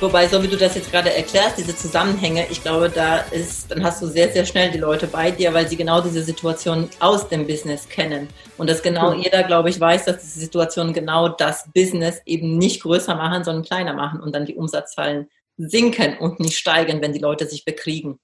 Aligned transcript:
Wobei, 0.00 0.26
so 0.26 0.42
wie 0.42 0.48
du 0.48 0.56
das 0.56 0.76
jetzt 0.76 0.90
gerade 0.90 1.14
erklärst, 1.14 1.58
diese 1.58 1.76
Zusammenhänge, 1.76 2.46
ich 2.50 2.62
glaube, 2.62 2.88
da 2.88 3.18
ist, 3.18 3.70
dann 3.70 3.84
hast 3.84 4.00
du 4.00 4.06
sehr, 4.06 4.32
sehr 4.32 4.46
schnell 4.46 4.70
die 4.70 4.78
Leute 4.78 5.06
bei 5.06 5.30
dir, 5.30 5.52
weil 5.52 5.68
sie 5.68 5.76
genau 5.76 6.00
diese 6.00 6.22
Situation 6.22 6.88
aus 7.00 7.28
dem 7.28 7.46
Business 7.46 7.86
kennen. 7.86 8.28
Und 8.56 8.70
dass 8.70 8.82
genau 8.82 9.14
mhm. 9.14 9.20
jeder, 9.20 9.42
glaube 9.42 9.68
ich, 9.68 9.78
weiß, 9.78 10.06
dass 10.06 10.22
diese 10.22 10.40
Situation 10.40 10.94
genau 10.94 11.28
das 11.28 11.68
Business 11.74 12.22
eben 12.24 12.56
nicht 12.56 12.82
größer 12.82 13.14
machen, 13.14 13.44
sondern 13.44 13.62
kleiner 13.62 13.92
machen 13.92 14.20
und 14.20 14.34
dann 14.34 14.46
die 14.46 14.54
Umsatzzahlen 14.54 15.28
sinken 15.58 16.16
und 16.18 16.40
nicht 16.40 16.56
steigen, 16.56 17.02
wenn 17.02 17.12
die 17.12 17.18
Leute 17.18 17.46
sich 17.46 17.66
bekriegen. 17.66 18.18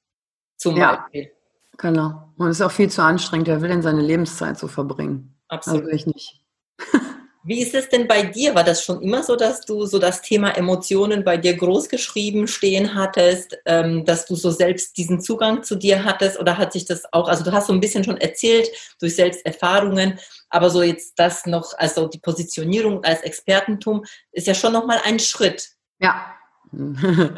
Zum 0.57 0.79
ja, 0.79 0.97
Beispiel. 0.97 1.31
Genau. 1.77 2.33
Und 2.39 2.49
es 2.49 2.61
ist 2.61 2.67
auch 2.67 2.73
viel 2.73 2.89
zu 2.89 3.03
anstrengend. 3.03 3.49
Wer 3.49 3.61
will 3.61 3.69
denn 3.69 3.83
seine 3.83 4.01
Lebenszeit 4.01 4.59
so 4.59 4.67
verbringen? 4.67 5.39
Absolut. 5.49 5.83
Also 5.83 5.95
ich 5.95 6.07
nicht. 6.07 6.41
Wie 7.47 7.63
ist 7.63 7.75
es 7.75 7.89
denn 7.89 8.09
bei 8.09 8.25
dir? 8.25 8.57
War 8.57 8.65
das 8.65 8.83
schon 8.83 9.01
immer 9.03 9.23
so, 9.23 9.37
dass 9.37 9.61
du 9.61 9.87
so 9.87 10.01
das 10.01 10.21
Thema 10.21 10.51
Emotionen 10.57 11.23
bei 11.23 11.37
dir 11.37 11.57
großgeschrieben 11.57 12.49
stehen 12.49 12.97
hattest, 12.97 13.57
ähm, 13.67 14.05
dass 14.05 14.27
du 14.27 14.35
so 14.35 14.51
selbst 14.51 14.97
diesen 14.97 15.21
Zugang 15.21 15.63
zu 15.63 15.77
dir 15.77 16.03
hattest? 16.03 16.41
Oder 16.41 16.59
hat 16.59 16.73
sich 16.73 16.87
das 16.87 17.05
auch, 17.13 17.29
also 17.29 17.45
du 17.45 17.53
hast 17.53 17.69
so 17.69 17.73
ein 17.73 17.79
bisschen 17.79 18.03
schon 18.03 18.17
erzählt 18.17 18.69
durch 18.99 19.15
Selbsterfahrungen, 19.15 20.19
aber 20.51 20.71
so 20.71 20.83
jetzt 20.83 21.21
das 21.21 21.47
noch, 21.47 21.73
also 21.79 22.09
die 22.09 22.19
Positionierung 22.19 23.05
als 23.05 23.23
Expertentum 23.23 24.05
ist 24.33 24.49
ja 24.49 24.55
schon 24.55 24.73
nochmal 24.73 25.01
ein 25.05 25.21
Schritt. 25.21 25.69
Ja. 26.01 26.27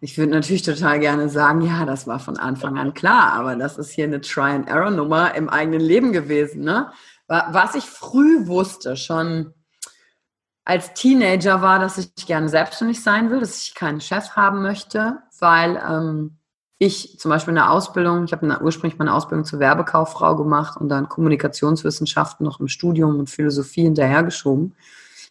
Ich 0.00 0.16
würde 0.16 0.30
natürlich 0.30 0.62
total 0.62 1.00
gerne 1.00 1.28
sagen, 1.28 1.62
ja, 1.62 1.84
das 1.84 2.06
war 2.06 2.20
von 2.20 2.36
Anfang 2.36 2.78
an 2.78 2.94
klar, 2.94 3.32
aber 3.32 3.56
das 3.56 3.76
ist 3.76 3.90
hier 3.90 4.04
eine 4.04 4.20
Try-and-Error-Nummer 4.20 5.34
im 5.34 5.48
eigenen 5.48 5.80
Leben 5.80 6.12
gewesen. 6.12 6.62
Ne? 6.62 6.92
Was 7.28 7.74
ich 7.74 7.84
früh 7.84 8.46
wusste, 8.46 8.96
schon 8.96 9.52
als 10.64 10.92
Teenager 10.92 11.62
war, 11.62 11.78
dass 11.78 11.96
ich 11.96 12.14
gerne 12.26 12.48
selbstständig 12.48 13.02
sein 13.02 13.30
will, 13.30 13.40
dass 13.40 13.62
ich 13.62 13.74
keinen 13.74 14.02
Chef 14.02 14.30
haben 14.30 14.60
möchte, 14.60 15.18
weil 15.38 15.82
ähm, 15.86 16.38
ich 16.78 17.18
zum 17.18 17.30
Beispiel 17.30 17.52
in 17.52 17.56
der 17.56 17.70
Ausbildung, 17.70 18.24
ich 18.24 18.32
habe 18.32 18.46
ursprünglich 18.62 18.98
meine 18.98 19.14
Ausbildung 19.14 19.46
zur 19.46 19.60
Werbekauffrau 19.60 20.36
gemacht 20.36 20.76
und 20.78 20.90
dann 20.90 21.08
Kommunikationswissenschaften 21.08 22.44
noch 22.44 22.60
im 22.60 22.68
Studium 22.68 23.18
und 23.18 23.30
Philosophie 23.30 23.82
hinterhergeschoben. 23.82 24.74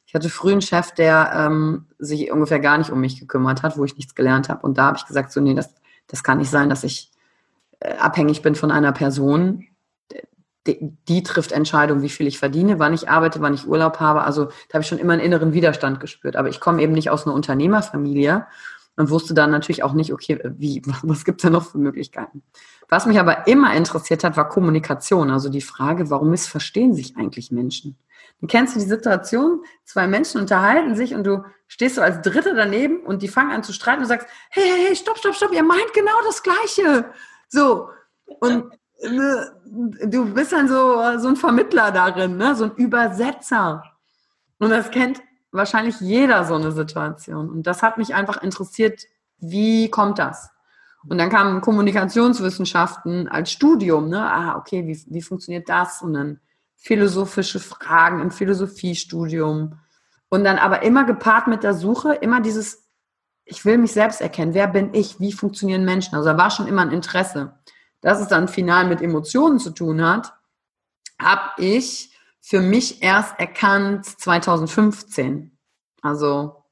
Ich 0.08 0.16
hatte 0.16 0.30
früh 0.30 0.54
einen 0.54 0.62
Chef, 0.62 0.92
der 0.92 1.32
ähm, 1.36 1.86
sich 2.00 2.32
ungefähr 2.32 2.60
gar 2.60 2.80
nicht 2.80 2.90
um 2.90 3.00
mich 3.00 3.20
gekümmert 3.20 3.62
hat, 3.62 3.78
wo 3.78 3.86
ich 3.86 3.96
nichts 3.96 4.16
gelernt 4.16 4.50
habe. 4.50 4.66
Und 4.66 4.80
da 4.80 4.86
habe 4.86 4.98
ich 4.98 5.06
gesagt, 5.06 5.32
so, 5.32 5.40
nee, 5.40 5.54
das, 5.54 5.70
das 6.08 6.24
kann 6.24 6.40
nicht 6.40 6.50
sein, 6.50 6.70
dass 6.70 6.84
ich 6.84 7.12
äh, 7.80 7.94
abhängig 7.98 8.42
bin 8.42 8.56
von 8.56 8.72
einer 8.72 8.92
Person, 8.92 9.67
die, 10.68 11.24
trifft 11.24 11.52
Entscheidungen, 11.52 12.02
wie 12.02 12.10
viel 12.10 12.28
ich 12.28 12.40
verdiene, 12.40 12.80
wann 12.80 12.94
ich 12.94 13.10
arbeite, 13.10 13.42
wann 13.42 13.54
ich 13.54 13.68
Urlaub 13.68 14.00
habe. 14.00 14.24
Also 14.24 14.46
da 14.46 14.74
habe 14.74 14.82
ich 14.82 14.88
schon 14.88 15.00
immer 15.00 15.14
einen 15.14 15.22
inneren 15.22 15.54
Widerstand 15.54 16.00
gespürt. 16.00 16.36
Aber 16.36 16.50
ich 16.50 16.60
komme 16.60 16.82
eben 16.82 16.94
nicht 16.94 17.10
aus 17.10 17.26
einer 17.26 17.36
Unternehmerfamilie 17.36 18.46
und 18.96 19.10
wusste 19.10 19.34
dann 19.34 19.52
natürlich 19.52 19.84
auch 19.84 19.94
nicht, 19.94 20.12
okay, 20.12 20.40
wie, 20.58 20.82
was 21.04 21.26
gibt 21.26 21.42
es 21.42 21.44
da 21.44 21.50
noch 21.50 21.72
für 21.72 21.78
Möglichkeiten? 21.78 22.44
Was 22.90 23.06
mich 23.06 23.20
aber 23.20 23.48
immer 23.48 23.74
interessiert 23.74 24.24
hat, 24.24 24.38
war 24.38 24.50
Kommunikation. 24.50 25.30
Also 25.30 25.50
die 25.50 25.62
Frage, 25.62 26.10
warum 26.10 26.30
missverstehen 26.30 26.94
sich 26.94 27.18
eigentlich 27.18 27.52
Menschen? 27.52 27.98
Dann 28.40 28.48
kennst 28.48 28.76
du 28.76 28.80
die 28.80 28.86
Situation, 28.86 29.64
zwei 29.84 30.08
Menschen 30.08 30.42
unterhalten 30.42 30.96
sich 30.96 31.16
und 31.16 31.24
du 31.24 31.44
stehst 31.68 31.96
so 31.96 32.02
als 32.02 32.22
Dritte 32.22 32.54
daneben 32.56 33.02
und 33.02 33.22
die 33.22 33.28
fangen 33.28 33.52
an 33.52 33.64
zu 33.64 33.74
streiten 33.74 34.02
und 34.02 34.08
sagst, 34.08 34.28
hey, 34.50 34.64
hey, 34.64 34.86
hey, 34.88 34.96
stopp, 34.96 35.18
stopp, 35.18 35.36
stopp, 35.36 35.54
ihr 35.54 35.64
meint 35.64 35.94
genau 35.94 36.14
das 36.26 36.44
Gleiche. 36.44 37.06
So. 37.50 37.90
Und 38.40 38.72
du 39.02 40.34
bist 40.34 40.52
dann 40.52 40.68
so, 40.68 41.20
so 41.20 41.28
ein 41.28 41.36
Vermittler 41.36 41.92
darin, 41.92 42.38
ne? 42.38 42.56
so 42.56 42.66
ein 42.66 42.76
Übersetzer. 42.76 43.84
Und 44.60 44.70
das 44.70 44.90
kennt 44.92 45.22
wahrscheinlich 45.52 46.00
jeder 46.00 46.46
so 46.46 46.56
eine 46.56 46.72
Situation. 46.72 47.50
Und 47.50 47.68
das 47.68 47.84
hat 47.84 47.98
mich 47.98 48.16
einfach 48.16 48.42
interessiert, 48.42 49.04
wie 49.38 49.90
kommt 49.90 50.20
das? 50.20 50.50
Und 51.08 51.20
dann 51.20 51.30
kamen 51.30 51.62
Kommunikationswissenschaften 51.62 53.28
als 53.28 53.52
Studium, 53.52 54.10
ne? 54.10 54.20
Ah, 54.20 54.58
okay, 54.58 54.86
wie, 54.88 55.00
wie 55.08 55.22
funktioniert 55.22 55.70
das? 55.70 56.02
Und 56.02 56.14
dann 56.14 56.40
philosophische 56.76 57.60
Fragen 57.60 58.20
im 58.20 58.32
Philosophiestudium. 58.32 59.80
Und 60.30 60.44
dann 60.44 60.58
aber 60.58 60.82
immer 60.82 61.06
gepaart 61.06 61.48
mit 61.48 61.64
der 61.64 61.76
Suche, 61.76 62.14
immer 62.16 62.42
dieses, 62.42 62.84
ich 63.46 63.64
will 63.64 63.78
mich 63.78 63.94
selbst 63.94 64.22
erkennen. 64.22 64.54
Wer 64.54 64.68
bin 64.68 64.94
ich? 64.94 65.20
Wie 65.20 65.32
funktionieren 65.32 65.86
Menschen? 65.86 66.16
Also 66.16 66.30
da 66.30 66.38
war 66.38 66.50
schon 66.50 66.68
immer 66.68 66.82
ein 66.82 66.92
Interesse 66.92 67.54
dass 68.02 68.22
es 68.22 68.28
dann 68.28 68.48
final 68.48 68.88
mit 68.88 69.02
Emotionen 69.02 69.60
zu 69.60 69.72
tun 69.72 70.06
hat, 70.06 70.34
habe 71.20 71.62
ich 71.62 72.12
für 72.42 72.62
mich 72.62 73.04
erst 73.04 73.40
erkannt 73.40 74.06
2015. 74.06 75.58
Also 76.02 76.64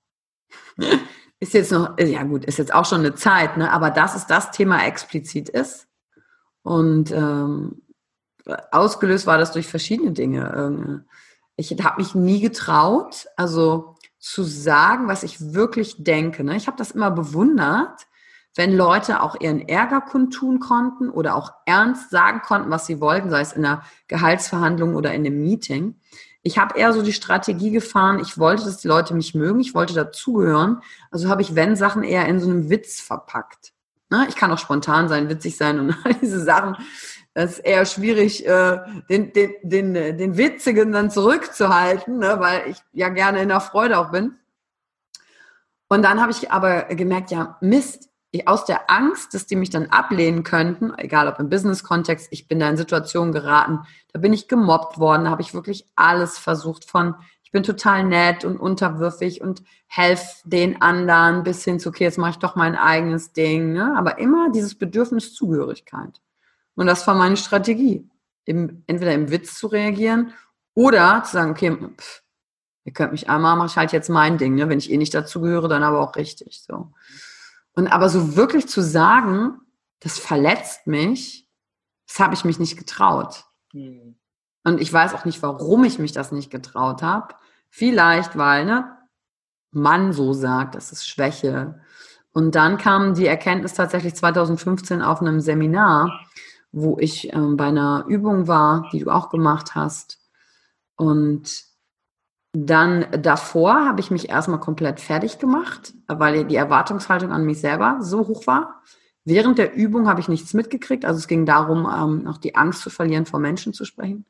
ist 1.40 1.53
jetzt 1.53 1.72
noch, 1.72 1.97
ja 2.00 2.24
gut, 2.24 2.46
ist 2.46 2.58
jetzt 2.58 2.74
auch 2.74 2.85
schon 2.85 3.02
eine 3.02 3.16
Zeit, 3.16 3.58
ne? 3.58 3.72
aber 3.72 3.91
dass 3.91 4.16
es 4.16 4.28
das 4.28 4.52
Thema 4.52 4.85
explizit 4.85 5.50
ist. 5.50 5.88
Und 6.64 7.12
ähm, 7.12 7.81
ausgelöst 8.72 9.28
war 9.28 9.38
das 9.38 9.52
durch 9.52 9.68
verschiedene 9.68 10.12
Dinge. 10.14 11.06
Ich 11.58 11.72
habe 11.72 12.02
mich 12.02 12.16
nie 12.16 12.40
getraut, 12.40 13.28
also 13.35 13.96
zu 14.19 14.44
sagen, 14.44 15.08
was 15.08 15.24
ich 15.24 15.53
wirklich 15.53 16.03
denke. 16.03 16.44
Ne? 16.44 16.56
Ich 16.56 16.68
habe 16.68 16.78
das 16.78 16.91
immer 16.91 17.12
bewundert, 17.12 18.08
wenn 18.56 18.76
Leute 18.76 19.22
auch 19.22 19.40
ihren 19.40 19.68
Ärger 19.68 20.02
kundtun 20.02 20.60
konnten 20.60 21.10
oder 21.10 21.36
auch 21.36 21.52
ernst 21.66 22.10
sagen 22.10 22.42
konnten, 22.42 22.72
was 22.72 22.86
sie 22.86 23.02
wollten, 23.02 23.30
sei 23.30 23.42
es 23.42 23.54
in 23.54 23.66
einer 23.66 23.84
Gehaltsverhandlung 24.08 24.96
oder 24.96 25.14
in 25.14 25.26
einem 25.26 25.42
Meeting. 25.42 25.96
Ich 26.42 26.58
habe 26.58 26.78
eher 26.78 26.94
so 26.94 27.02
die 27.02 27.14
Strategie 27.14 27.72
gefahren, 27.72 28.20
ich 28.20 28.38
wollte, 28.38 28.64
dass 28.64 28.78
die 28.78 28.88
Leute 28.88 29.14
mich 29.14 29.36
mögen, 29.36 29.60
ich 29.60 29.76
wollte 29.76 29.94
dazugehören. 29.94 30.82
Also 31.12 31.28
habe 31.28 31.42
ich, 31.42 31.56
wenn 31.56 31.76
Sachen 31.76 32.04
eher 32.04 32.28
in 32.28 32.40
so 32.40 32.50
einem 32.50 32.70
Witz 32.70 33.02
verpackt. 33.02 33.74
Ne? 34.10 34.26
Ich 34.30 34.36
kann 34.36 34.52
auch 34.52 34.58
spontan 34.58 35.10
sein, 35.10 35.28
witzig 35.28 35.58
sein 35.58 35.80
und 35.80 35.96
all 36.04 36.14
diese 36.14 36.42
Sachen. 36.42 36.78
Das 37.34 37.54
ist 37.54 37.60
eher 37.60 37.86
schwierig, 37.86 38.48
äh, 38.48 38.80
den, 39.10 39.34
den, 39.34 39.54
den, 39.64 39.94
den 39.94 40.38
Witzigen 40.38 40.94
dann 40.94 41.12
zurückzuhalten, 41.12 42.20
ne? 42.20 42.38
weil 42.40 42.70
ich 42.70 42.78
ja 42.94 43.10
gerne 43.10 43.42
in 43.42 43.50
der 43.50 43.60
Freude 43.60 43.98
auch 43.98 44.12
bin. 44.12 44.36
Und 45.90 46.04
dann 46.04 46.22
habe 46.22 46.32
ich 46.32 46.52
aber 46.52 46.84
gemerkt, 46.84 47.32
ja, 47.32 47.58
Mist, 47.60 48.10
aus 48.46 48.66
der 48.66 48.90
Angst, 48.90 49.34
dass 49.34 49.46
die 49.46 49.56
mich 49.56 49.69
dann 49.69 49.88
ablehnen 49.88 50.44
könnten, 50.44 50.94
egal 50.97 51.28
ob 51.28 51.40
im 51.40 51.50
Business-Kontext, 51.50 52.28
ich 52.31 52.47
bin 52.47 52.59
da 52.59 52.69
in 52.69 52.78
Situationen 52.78 53.31
geraten, 53.31 53.79
da 54.12 54.19
bin 54.19 54.34
ich 54.34 54.47
gemobbt 54.47 55.00
worden, 55.00 55.25
da 55.25 55.29
habe 55.31 55.41
ich 55.41 55.53
wirklich 55.53 55.85
alles 55.96 56.38
versucht 56.38 56.85
von, 56.85 57.16
ich 57.44 57.51
bin 57.51 57.63
total 57.63 58.03
nett 58.03 58.44
und 58.44 58.57
unterwürfig 58.57 59.41
und 59.41 59.63
helfe 59.88 60.41
den 60.44 60.81
anderen 60.81 61.44
bis 61.44 61.63
hin 61.63 61.79
zu, 61.79 61.90
okay, 61.90 62.03
jetzt 62.03 62.18
mache 62.18 62.31
ich 62.31 62.38
doch 62.38 62.56
mein 62.56 62.75
eigenes 62.75 63.34
Ding, 63.34 63.73
ne? 63.73 63.94
aber 63.97 64.18
immer 64.19 64.52
dieses 64.52 64.75
Bedürfnis 64.75 65.34
Zugehörigkeit. 65.34 66.22
Und 66.75 66.88
das 66.88 67.06
war 67.07 67.16
meine 67.16 67.38
Strategie, 67.38 68.09
im, 68.46 68.84
entweder 68.88 69.13
im 69.13 69.31
Witz 69.31 69.57
zu 69.57 69.67
reagieren 69.67 70.34
oder 70.73 71.23
zu 71.23 71.34
sagen, 71.34 71.52
okay, 71.52 71.78
pff, 71.97 72.23
ihr 72.85 72.94
könnt 72.94 73.12
mich 73.12 73.29
einmal, 73.29 73.56
mache 73.57 73.67
ich 73.67 73.78
halt 73.78 73.91
jetzt 73.91 74.09
mein 74.09 74.38
Ding, 74.38 74.56
ne? 74.56 74.69
wenn 74.69 74.78
ich 74.78 74.91
eh 74.91 74.97
nicht 74.97 75.13
dazugehöre, 75.13 75.67
dann 75.67 75.84
aber 75.84 76.00
auch 76.00 76.16
richtig, 76.16 76.62
so. 76.62 76.94
Und 77.75 77.88
aber 77.88 78.09
so 78.09 78.36
wirklich 78.36 78.68
zu 78.68 78.81
sagen, 78.81 79.59
das 80.00 80.18
verletzt 80.18 80.88
mich, 80.88 81.47
das 82.08 82.19
habe 82.19 82.34
ich 82.34 82.46
mich 82.46 82.59
nicht 82.59 82.78
getraut. 82.78 83.46
Mhm. 83.74 84.16
Und 84.63 84.81
ich 84.81 84.91
weiß 84.91 85.13
auch 85.13 85.25
nicht, 85.25 85.41
warum 85.41 85.84
ich 85.84 86.00
mich 86.00 86.12
das 86.12 86.31
nicht 86.31 86.50
getraut 86.50 87.03
habe. 87.03 87.35
Vielleicht, 87.69 88.38
weil 88.38 88.66
ne, 88.66 88.97
Mann 89.72 90.14
so 90.14 90.34
sagt, 90.34 90.75
das 90.75 90.91
ist 90.91 91.08
Schwäche. 91.08 91.80
Und 92.31 92.56
dann 92.56 92.78
kam 92.78 93.14
die 93.14 93.28
Erkenntnis 93.28 93.73
tatsächlich 93.73 94.16
2015 94.16 95.02
auf 95.02 95.22
einem 95.22 95.40
Seminar, 95.40 96.26
wo 96.72 96.97
ich 97.00 97.32
ähm, 97.34 97.58
bei 97.58 97.67
einer 97.67 98.05
Übung 98.08 98.47
war, 98.47 98.90
die 98.91 99.00
du 99.00 99.09
auch 99.09 99.29
gemacht 99.29 99.76
hast. 99.76 100.20
Und 100.96 101.66
dann 102.55 103.05
davor 103.11 103.85
habe 103.85 103.99
ich 103.99 104.11
mich 104.11 104.29
erstmal 104.29 104.59
komplett 104.59 105.02
fertig 105.02 105.40
gemacht, 105.40 105.93
weil 106.07 106.46
die 106.46 106.55
Erwartungshaltung 106.55 107.31
an 107.31 107.43
mich 107.43 107.59
selber 107.59 107.97
so 107.99 108.28
hoch 108.28 108.47
war. 108.47 108.81
Während 109.25 109.57
der 109.57 109.73
Übung 109.73 110.07
habe 110.07 110.22
ich 110.22 110.29
nichts 110.29 110.53
mitgekriegt. 110.53 111.03
Also 111.03 111.17
es 111.17 111.28
ging 111.28 111.46
darum, 111.46 111.85
ähm, 111.85 112.23
noch 112.23 112.37
die 112.37 112.55
Angst 112.55 112.81
zu 112.81 112.90
verlieren, 112.90 113.25
vor 113.25 113.40
Menschen 113.40 113.73
zu 113.73 113.84
sprechen. 113.84 114.25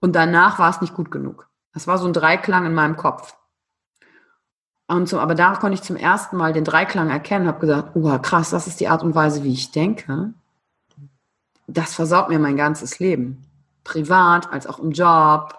Und 0.00 0.14
danach 0.14 0.58
war 0.58 0.70
es 0.70 0.80
nicht 0.80 0.94
gut 0.94 1.10
genug. 1.10 1.48
Das 1.74 1.86
war 1.86 1.98
so 1.98 2.06
ein 2.06 2.12
Dreiklang 2.12 2.64
in 2.64 2.74
meinem 2.74 2.96
Kopf. 2.96 3.36
Und 4.86 5.06
so, 5.08 5.20
aber 5.20 5.34
da 5.34 5.54
konnte 5.56 5.74
ich 5.74 5.82
zum 5.82 5.96
ersten 5.96 6.36
Mal 6.36 6.54
den 6.54 6.64
Dreiklang 6.64 7.10
erkennen, 7.10 7.46
habe 7.46 7.60
gesagt, 7.60 7.94
oh 7.94 8.18
krass, 8.20 8.50
das 8.50 8.66
ist 8.66 8.80
die 8.80 8.88
Art 8.88 9.02
und 9.02 9.14
Weise, 9.14 9.44
wie 9.44 9.52
ich 9.52 9.70
denke. 9.70 10.32
Das 11.66 11.94
versaut 11.94 12.30
mir 12.30 12.38
mein 12.38 12.56
ganzes 12.56 12.98
Leben. 12.98 13.44
Privat, 13.84 14.50
als 14.50 14.66
auch 14.66 14.78
im 14.78 14.92
Job, 14.92 15.57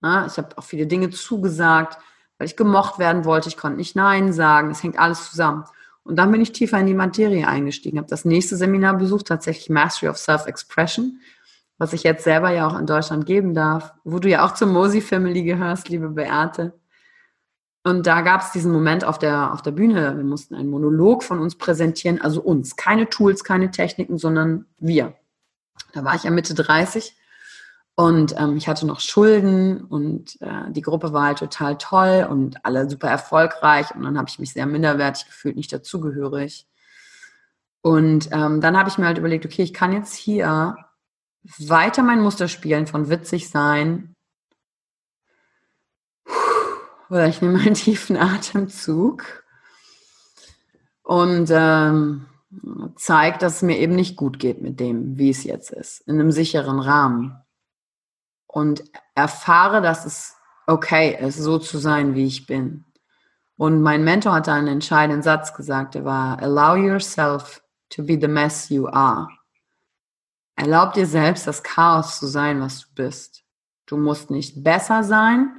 Ne? 0.00 0.26
Ich 0.28 0.38
habe 0.38 0.56
auch 0.56 0.64
viele 0.64 0.86
Dinge 0.86 1.10
zugesagt, 1.10 1.98
weil 2.38 2.46
ich 2.46 2.56
gemocht 2.56 2.98
werden 2.98 3.24
wollte. 3.24 3.48
Ich 3.48 3.56
konnte 3.56 3.78
nicht 3.78 3.96
Nein 3.96 4.32
sagen. 4.32 4.70
Es 4.70 4.82
hängt 4.82 4.98
alles 4.98 5.30
zusammen. 5.30 5.64
Und 6.08 6.16
dann 6.16 6.32
bin 6.32 6.40
ich 6.40 6.52
tiefer 6.52 6.78
in 6.78 6.86
die 6.86 6.94
Materie 6.94 7.46
eingestiegen, 7.46 7.98
habe 7.98 8.08
das 8.08 8.24
nächste 8.24 8.56
Seminar 8.56 8.96
besucht, 8.96 9.26
tatsächlich 9.26 9.68
Mastery 9.68 10.08
of 10.08 10.16
Self-Expression, 10.16 11.20
was 11.76 11.92
ich 11.92 12.02
jetzt 12.02 12.24
selber 12.24 12.50
ja 12.50 12.66
auch 12.66 12.78
in 12.78 12.86
Deutschland 12.86 13.26
geben 13.26 13.52
darf, 13.52 13.92
wo 14.04 14.18
du 14.18 14.30
ja 14.30 14.46
auch 14.46 14.54
zur 14.54 14.68
Mosi 14.68 15.02
Family 15.02 15.42
gehörst, 15.42 15.90
liebe 15.90 16.08
Beate. 16.08 16.72
Und 17.84 18.06
da 18.06 18.22
gab 18.22 18.40
es 18.40 18.52
diesen 18.52 18.72
Moment 18.72 19.04
auf 19.04 19.18
der, 19.18 19.52
auf 19.52 19.60
der 19.60 19.72
Bühne. 19.72 20.16
Wir 20.16 20.24
mussten 20.24 20.54
einen 20.54 20.70
Monolog 20.70 21.22
von 21.22 21.40
uns 21.40 21.56
präsentieren, 21.56 22.22
also 22.22 22.40
uns. 22.40 22.76
Keine 22.76 23.10
Tools, 23.10 23.44
keine 23.44 23.70
Techniken, 23.70 24.16
sondern 24.16 24.64
wir. 24.78 25.12
Da 25.92 26.04
war 26.04 26.14
ich 26.14 26.22
ja 26.22 26.30
Mitte 26.30 26.54
30 26.54 27.17
und 27.98 28.32
ähm, 28.38 28.56
ich 28.56 28.68
hatte 28.68 28.86
noch 28.86 29.00
Schulden 29.00 29.80
und 29.80 30.40
äh, 30.40 30.70
die 30.70 30.82
Gruppe 30.82 31.12
war 31.12 31.24
halt 31.24 31.40
total 31.40 31.76
toll 31.78 32.28
und 32.30 32.64
alle 32.64 32.88
super 32.88 33.08
erfolgreich. 33.08 33.92
Und 33.92 34.04
dann 34.04 34.16
habe 34.16 34.28
ich 34.28 34.38
mich 34.38 34.52
sehr 34.52 34.66
minderwertig 34.66 35.26
gefühlt, 35.26 35.56
nicht 35.56 35.72
dazugehörig. 35.72 36.68
Und 37.80 38.28
ähm, 38.30 38.60
dann 38.60 38.78
habe 38.78 38.88
ich 38.88 38.98
mir 38.98 39.06
halt 39.06 39.18
überlegt, 39.18 39.44
okay, 39.44 39.62
ich 39.62 39.74
kann 39.74 39.92
jetzt 39.92 40.14
hier 40.14 40.76
weiter 41.58 42.04
mein 42.04 42.20
Muster 42.20 42.46
spielen 42.46 42.86
von 42.86 43.10
witzig 43.10 43.50
sein, 43.50 44.14
oder 47.10 47.26
ich 47.26 47.42
nehme 47.42 47.58
einen 47.58 47.74
tiefen 47.74 48.16
Atemzug 48.20 49.42
und 51.02 51.48
ähm, 51.50 52.26
zeige, 52.94 53.38
dass 53.38 53.56
es 53.56 53.62
mir 53.62 53.78
eben 53.78 53.96
nicht 53.96 54.14
gut 54.14 54.38
geht 54.38 54.62
mit 54.62 54.78
dem, 54.78 55.18
wie 55.18 55.30
es 55.30 55.42
jetzt 55.42 55.72
ist, 55.72 56.02
in 56.06 56.20
einem 56.20 56.30
sicheren 56.30 56.78
Rahmen. 56.78 57.42
Und 58.48 58.82
erfahre, 59.14 59.80
dass 59.80 60.04
es 60.04 60.36
okay 60.66 61.16
ist, 61.20 61.38
so 61.38 61.58
zu 61.58 61.78
sein, 61.78 62.14
wie 62.14 62.26
ich 62.26 62.46
bin. 62.46 62.84
Und 63.56 63.82
mein 63.82 64.02
Mentor 64.02 64.34
hat 64.34 64.48
einen 64.48 64.66
entscheidenden 64.66 65.22
Satz 65.22 65.54
gesagt, 65.54 65.94
der 65.94 66.04
war, 66.04 66.42
allow 66.42 66.74
yourself 66.74 67.62
to 67.90 68.02
be 68.02 68.18
the 68.20 68.28
mess 68.28 68.68
you 68.68 68.88
are. 68.88 69.28
Erlaub 70.56 70.94
dir 70.94 71.06
selbst, 71.06 71.46
das 71.46 71.62
Chaos 71.62 72.18
zu 72.18 72.26
sein, 72.26 72.60
was 72.60 72.80
du 72.80 72.86
bist. 72.94 73.44
Du 73.86 73.96
musst 73.96 74.30
nicht 74.30 74.64
besser 74.64 75.04
sein, 75.04 75.58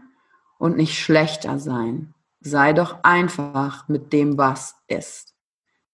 und 0.60 0.78
nicht 0.78 1.00
schlechter 1.00 1.58
sein. 1.58 2.14
Sei 2.42 2.74
doch 2.74 3.04
einfach 3.04 3.88
mit 3.88 4.14
dem, 4.14 4.38
was 4.38 4.76
ist. 4.88 5.34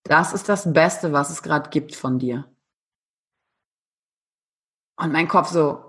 Das 0.04 0.34
ist 0.34 0.50
das 0.50 0.72
Beste, 0.74 1.14
was 1.14 1.30
es 1.30 1.42
gerade 1.42 1.70
gibt 1.70 1.96
von 1.96 2.20
dir. 2.20 2.46
Und 4.98 5.12
mein 5.12 5.28
Kopf 5.28 5.50
so, 5.50 5.85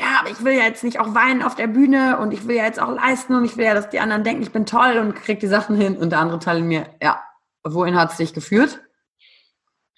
ja, 0.00 0.20
aber 0.20 0.30
ich 0.30 0.42
will 0.42 0.54
ja 0.54 0.64
jetzt 0.64 0.82
nicht 0.82 0.98
auch 0.98 1.14
weinen 1.14 1.42
auf 1.42 1.54
der 1.54 1.66
Bühne 1.66 2.18
und 2.18 2.32
ich 2.32 2.48
will 2.48 2.56
ja 2.56 2.64
jetzt 2.64 2.80
auch 2.80 2.90
leisten 2.90 3.34
und 3.34 3.44
ich 3.44 3.58
will 3.58 3.66
ja, 3.66 3.74
dass 3.74 3.90
die 3.90 4.00
anderen 4.00 4.24
denken, 4.24 4.42
ich 4.42 4.50
bin 4.50 4.64
toll 4.64 4.96
und 4.96 5.14
krieg 5.14 5.40
die 5.40 5.46
Sachen 5.46 5.76
hin. 5.76 5.98
Und 5.98 6.10
der 6.10 6.20
andere 6.20 6.38
Teil 6.38 6.62
mir, 6.62 6.86
ja, 7.02 7.22
wohin 7.64 7.96
hat 7.96 8.12
es 8.12 8.16
dich 8.16 8.32
geführt? 8.32 8.80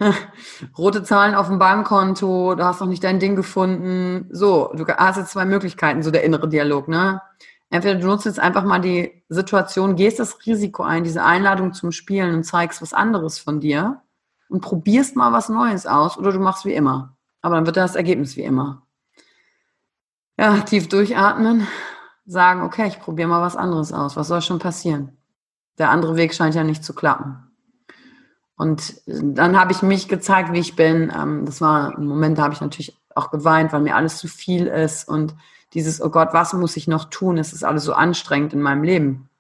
Rote 0.77 1.05
Zahlen 1.05 1.37
auf 1.37 1.47
dem 1.47 1.61
Bankkonto, 1.61 2.57
du 2.57 2.65
hast 2.65 2.81
noch 2.81 2.89
nicht 2.89 3.05
dein 3.05 3.21
Ding 3.21 3.37
gefunden. 3.37 4.29
So, 4.33 4.73
du 4.75 4.85
hast 4.89 5.19
jetzt 5.19 5.31
zwei 5.31 5.45
Möglichkeiten, 5.45 6.03
so 6.03 6.11
der 6.11 6.25
innere 6.25 6.49
Dialog, 6.49 6.89
ne? 6.89 7.23
Entweder 7.71 8.01
du 8.01 8.09
nutzt 8.09 8.27
jetzt 8.27 8.41
einfach 8.41 8.65
mal 8.65 8.81
die 8.81 9.25
Situation, 9.29 9.95
gehst 9.95 10.19
das 10.19 10.45
Risiko 10.45 10.83
ein, 10.83 11.05
diese 11.05 11.25
Einladung 11.25 11.75
zum 11.75 11.93
Spielen 11.93 12.35
und 12.35 12.43
zeigst 12.43 12.83
was 12.83 12.93
anderes 12.93 13.39
von 13.39 13.61
dir 13.61 14.03
und 14.49 14.63
probierst 14.63 15.15
mal 15.15 15.33
was 15.33 15.49
Neues 15.49 15.87
aus 15.87 16.19
oder 16.19 16.33
du 16.33 16.41
machst 16.41 16.65
wie 16.65 16.75
immer. 16.75 17.17
Aber 17.41 17.55
dann 17.55 17.67
wird 17.67 17.77
das 17.77 17.95
Ergebnis 17.95 18.37
wie 18.37 18.43
immer. 18.43 18.83
Ja, 20.43 20.59
tief 20.59 20.89
durchatmen, 20.89 21.69
sagen, 22.27 22.63
okay, 22.63 22.89
ich 22.89 22.99
probiere 22.99 23.29
mal 23.29 23.43
was 23.43 23.55
anderes 23.55 23.93
aus. 23.93 24.17
Was 24.17 24.27
soll 24.27 24.43
schon 24.43 24.59
passieren? 24.59 25.17
Der 25.79 25.91
andere 25.91 26.17
Weg 26.17 26.35
scheint 26.35 26.57
ja 26.57 26.65
nicht 26.65 26.83
zu 26.83 26.95
klappen. 26.95 27.49
Und 28.57 28.95
dann 29.07 29.57
habe 29.57 29.71
ich 29.71 29.83
mich 29.83 30.09
gezeigt, 30.09 30.53
wie 30.53 30.59
ich 30.59 30.75
bin. 30.75 31.13
Ähm, 31.17 31.47
das 31.47 31.61
war 31.61 31.97
ein 31.97 32.07
Moment, 32.07 32.39
da 32.39 32.43
habe 32.43 32.55
ich 32.55 32.61
natürlich 32.61 32.99
auch 33.15 33.31
geweint, 33.31 33.73
weil 33.73 33.83
mir 33.83 33.95
alles 33.95 34.19
zu 34.19 34.27
viel 34.27 34.67
ist 34.67 35.09
und 35.09 35.37
dieses, 35.75 36.03
oh 36.03 36.11
Gott, 36.11 36.31
was 36.33 36.55
muss 36.55 36.77
ich 36.77 36.89
noch 36.89 37.05
tun? 37.05 37.39
Es 37.39 37.53
ist 37.53 37.63
alles 37.63 37.85
so 37.85 37.93
anstrengend 37.93 38.53
in 38.53 38.63
meinem 38.63 38.83
Leben. 38.83 39.31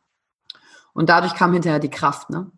Und 0.93 1.09
dadurch 1.09 1.35
kam 1.35 1.53
hinterher 1.53 1.81
die 1.81 1.91
Kraft, 1.91 2.31
ne? 2.31 2.49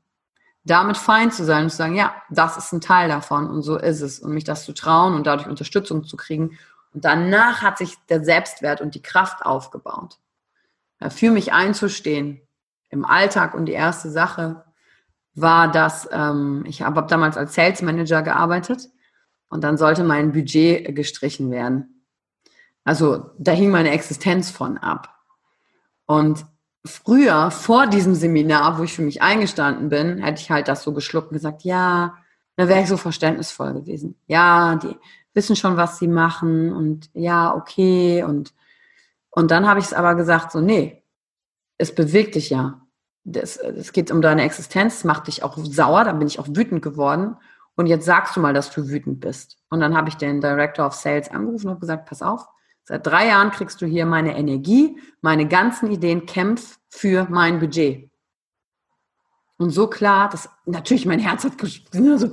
Damit 0.65 0.99
fein 0.99 1.33
zu 1.33 1.47
sein 1.47 1.65
und 1.65 1.71
zu 1.71 1.77
sagen, 1.77 1.95
ja, 1.95 2.15
das 2.29 2.59
ist 2.59 2.73
ein 2.75 2.83
Teil 2.83 3.09
davon 3.09 3.49
und 3.49 3.63
so 3.63 3.79
ist 3.79 4.03
es. 4.03 4.19
Und 4.19 4.35
mich 4.35 4.45
das 4.45 4.67
zu 4.67 4.75
trauen 4.75 5.15
und 5.15 5.27
dadurch 5.27 5.49
Unterstützung 5.49 6.05
zu 6.05 6.19
kriegen. 6.19 6.59
Und 6.95 7.05
danach 7.05 7.61
hat 7.61 7.77
sich 7.79 7.97
der 8.09 8.25
Selbstwert 8.25 8.81
und 8.81 8.95
die 8.95 9.03
Kraft 9.03 9.45
aufgebaut. 9.45 10.19
Für 11.11 11.31
mich 11.31 11.53
einzustehen 11.53 12.41
im 12.89 13.05
Alltag. 13.05 13.55
Und 13.55 13.67
die 13.67 13.73
erste 13.73 14.11
Sache 14.11 14.65
war, 15.35 15.71
dass 15.71 16.09
ähm, 16.13 16.65
ich 16.67 16.83
habe 16.83 17.05
damals 17.09 17.37
als 17.37 17.55
Sales 17.55 17.83
Manager 17.83 18.23
gearbeitet 18.23 18.89
und 19.49 19.65
dann 19.65 19.77
sollte 19.77 20.05
mein 20.05 20.33
Budget 20.33 20.95
gestrichen 20.95 21.51
werden. 21.51 22.07
Also 22.85 23.31
da 23.39 23.53
hing 23.53 23.71
meine 23.71 23.91
Existenz 23.91 24.51
von 24.51 24.79
ab. 24.79 25.15
Und 26.07 26.47
früher, 26.85 27.51
vor 27.51 27.87
diesem 27.89 28.15
Seminar, 28.15 28.79
wo 28.79 28.85
ich 28.85 28.93
für 28.93 29.03
mich 29.03 29.23
eingestanden 29.23 29.89
bin, 29.89 30.19
hätte 30.19 30.41
ich 30.41 30.51
halt 30.51 30.69
das 30.69 30.85
so 30.85 30.93
geschluckt 30.93 31.29
und 31.29 31.35
gesagt, 31.35 31.65
ja, 31.65 32.17
da 32.57 32.69
wäre 32.69 32.83
ich 32.83 32.89
so 32.89 32.97
verständnisvoll 32.97 33.75
gewesen. 33.75 34.17
Ja, 34.27 34.77
die 34.77 34.97
wissen 35.35 35.57
schon, 35.57 35.77
was 35.77 35.99
sie 35.99 36.09
machen 36.09 36.73
und 36.73 37.11
ja, 37.13 37.55
okay. 37.55 38.23
Und, 38.23 38.55
und 39.31 39.51
dann 39.51 39.69
habe 39.69 39.81
ich 39.81 39.87
es 39.87 39.93
aber 39.93 40.15
gesagt, 40.15 40.53
so, 40.53 40.61
nee, 40.61 41.03
es 41.79 41.95
bewegt 41.95 42.35
dich 42.35 42.51
ja. 42.51 42.81
Es 43.25 43.93
geht 43.93 44.11
um 44.11 44.21
deine 44.21 44.43
Existenz, 44.43 44.97
es 44.97 45.05
macht 45.05 45.29
dich 45.29 45.43
auch 45.43 45.57
sauer, 45.57 46.05
dann 46.05 46.19
bin 46.19 46.29
ich 46.29 46.39
auch 46.39 46.49
wütend 46.49 46.83
geworden. 46.83 47.37
Und 47.75 47.87
jetzt 47.87 48.05
sagst 48.05 48.37
du 48.37 48.41
mal, 48.41 48.53
dass 48.53 48.71
du 48.71 48.89
wütend 48.89 49.21
bist. 49.21 49.57
Und 49.71 49.81
dann 49.81 49.97
habe 49.97 50.09
ich 50.09 50.17
den 50.17 50.41
Director 50.41 50.87
of 50.87 50.95
Sales 50.95 51.31
angerufen 51.31 51.71
und 51.71 51.81
gesagt, 51.81 52.07
pass 52.07 52.23
auf, 52.23 52.47
Seit 52.87 53.07
drei 53.07 53.29
Jahren 53.29 53.51
kriegst 53.51 53.81
du 53.81 53.87
hier 53.87 54.05
meine 54.05 54.37
Energie, 54.37 55.01
meine 55.23 55.49
ganzen 55.49 55.91
Ideen, 55.91 56.27
kämpf 56.27 56.79
für 56.91 57.27
mein 57.31 57.59
Budget. 57.59 58.11
Und 59.57 59.71
so 59.71 59.87
klar, 59.87 60.29
dass 60.29 60.51
natürlich 60.67 61.07
mein 61.07 61.19
Herz 61.19 61.45
hat 61.45 61.57
gespielt, 61.57 62.21
so, 62.21 62.27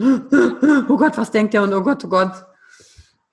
oh 0.90 0.98
Gott, 0.98 1.18
was 1.18 1.32
denkt 1.32 1.54
der 1.54 1.64
und 1.64 1.74
oh 1.74 1.82
Gott, 1.82 2.04
oh 2.04 2.10
Gott. 2.10 2.46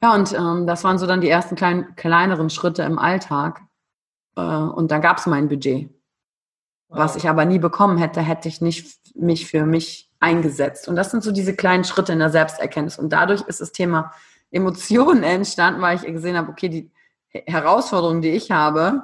Ja, 0.03 0.15
und 0.15 0.33
ähm, 0.33 0.67
das 0.67 0.85
waren 0.85 0.99
so 0.99 1.07
dann 1.07 1.21
die 1.21 1.29
ersten 1.29 1.57
kleinen, 1.57 1.97
kleineren 1.97 2.51
Schritte 2.51 2.83
im 2.83 2.99
Alltag. 2.99 3.63
Äh, 4.37 4.41
und 4.41 4.91
dann 4.91 5.01
gab 5.01 5.19
es 5.19 5.27
mein 5.27 5.49
Budget. 5.49 5.91
Wow. 6.89 6.99
Was 6.99 7.17
ich 7.17 7.29
aber 7.29 7.45
nie 7.45 7.59
bekommen 7.59 7.99
hätte, 7.99 8.21
hätte 8.21 8.49
ich 8.49 8.61
nicht 8.61 9.17
mich 9.17 9.47
für 9.47 9.67
mich 9.67 10.11
eingesetzt. 10.21 10.89
Und 10.89 10.97
das 10.97 11.11
sind 11.11 11.23
so 11.23 11.33
diese 11.33 11.55
kleinen 11.55 11.85
Schritte 11.85 12.13
in 12.13 12.21
der 12.21 12.31
Selbsterkenntnis. 12.31 12.99
Und 12.99 13.13
dadurch 13.13 13.43
ist 13.43 13.61
das 13.61 13.73
Thema 13.73 14.13
Emotionen 14.51 15.23
entstanden, 15.25 15.81
weil 15.81 15.97
ich 15.97 16.03
gesehen 16.03 16.37
habe, 16.37 16.51
okay, 16.51 16.69
die, 16.69 16.91
Herausforderungen, 17.31 18.23
die 18.23 18.31
ich 18.31 18.51
habe, 18.51 19.03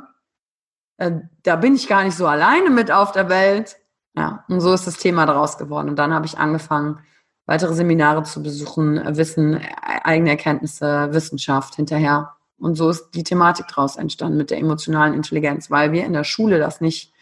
äh, 0.97 1.13
da 1.43 1.57
bin 1.57 1.75
ich 1.75 1.89
gar 1.89 2.05
nicht 2.05 2.17
so 2.17 2.27
alleine 2.27 2.71
mit 2.71 2.91
auf 2.91 3.13
der 3.13 3.29
Welt. 3.29 3.77
Ja, 4.17 4.45
und 4.49 4.61
so 4.61 4.73
ist 4.73 4.87
das 4.87 4.97
Thema 4.97 5.27
daraus 5.27 5.59
geworden. 5.59 5.89
Und 5.89 5.97
dann 5.97 6.15
habe 6.15 6.27
ich 6.27 6.39
angefangen, 6.39 7.01
weitere 7.47 7.75
Seminare 7.75 8.23
zu 8.23 8.43
besuchen, 8.43 9.01
Wissen, 9.17 9.55
e-, 9.55 9.61
eigene 10.05 10.31
Erkenntnisse, 10.31 11.09
Wissenschaft 11.13 11.77
hinterher. 11.77 12.35
Und 12.59 12.77
so 12.77 12.91
ist 12.91 13.11
die 13.11 13.25
Thematik 13.25 13.67
daraus 13.69 13.97
entstanden 13.97 14.39
mit 14.39 14.51
der 14.51 14.59
emotionalen 14.59 15.15
Intelligenz, 15.15 15.71
weil 15.71 15.93
wir 15.93 16.05
in 16.05 16.13
der 16.13 16.25
Schule 16.25 16.59
das 16.59 16.81
nicht 16.81 17.13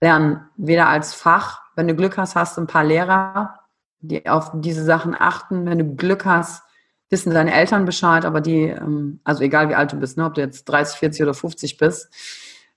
lernen, 0.00 0.40
weder 0.56 0.88
als 0.88 1.14
Fach. 1.14 1.62
Wenn 1.76 1.88
du 1.88 1.94
Glück 1.94 2.18
hast, 2.18 2.34
hast 2.36 2.56
du 2.56 2.62
ein 2.62 2.66
paar 2.66 2.84
Lehrer, 2.84 3.60
die 4.00 4.28
auf 4.28 4.50
diese 4.54 4.84
Sachen 4.84 5.14
achten. 5.18 5.66
Wenn 5.66 5.78
du 5.78 5.96
Glück 5.96 6.24
hast, 6.24 6.62
wissen 7.08 7.32
deine 7.32 7.54
Eltern 7.54 7.84
Bescheid, 7.84 8.24
aber 8.24 8.40
die, 8.40 8.64
ähm, 8.64 9.20
also 9.24 9.42
egal 9.42 9.68
wie 9.68 9.74
alt 9.74 9.92
du 9.92 9.96
bist, 9.96 10.18
ne, 10.18 10.26
ob 10.26 10.34
du 10.34 10.40
jetzt 10.40 10.64
30, 10.64 10.98
40 10.98 11.22
oder 11.22 11.34
50 11.34 11.78
bist, 11.78 12.10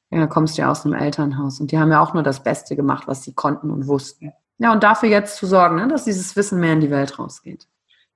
ja, 0.09 0.25
kommst 0.27 0.57
du 0.57 0.61
ja 0.61 0.71
aus 0.71 0.85
einem 0.85 0.93
Elternhaus. 0.93 1.59
Und 1.59 1.71
die 1.71 1.79
haben 1.79 1.91
ja 1.91 2.01
auch 2.01 2.13
nur 2.13 2.23
das 2.23 2.43
Beste 2.43 2.75
gemacht, 2.75 3.07
was 3.07 3.23
sie 3.23 3.33
konnten 3.33 3.71
und 3.71 3.87
wussten. 3.87 4.31
Ja, 4.59 4.73
und 4.73 4.83
dafür 4.83 5.09
jetzt 5.09 5.37
zu 5.37 5.45
sorgen, 5.45 5.75
ne, 5.75 5.87
dass 5.87 6.05
dieses 6.05 6.35
Wissen 6.35 6.59
mehr 6.59 6.73
in 6.73 6.81
die 6.81 6.89
Welt 6.89 7.19
rausgeht. 7.19 7.67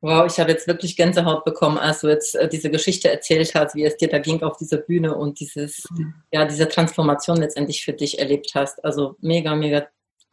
Wow, 0.04 0.26
ich 0.26 0.40
habe 0.40 0.52
jetzt 0.52 0.68
wirklich 0.68 0.98
Gänsehaut 0.98 1.46
bekommen, 1.46 1.78
als 1.78 2.02
du 2.02 2.08
jetzt 2.08 2.36
äh, 2.36 2.50
diese 2.50 2.72
Geschichte 2.72 3.12
erzählt 3.12 3.54
hast, 3.54 3.76
wie 3.76 3.84
es 3.86 3.98
dir 3.98 4.08
da 4.08 4.18
ging 4.18 4.42
auf 4.42 4.58
dieser 4.58 4.78
Bühne 4.78 5.16
und 5.16 5.40
dieses, 5.40 5.86
mhm. 5.92 6.16
ja, 6.32 6.44
diese 6.46 6.68
Transformation 6.68 7.38
letztendlich 7.38 7.86
für 7.86 7.94
dich 7.94 8.18
erlebt 8.18 8.52
hast. 8.56 8.84
Also 8.84 9.16
mega, 9.22 9.54
mega 9.54 9.86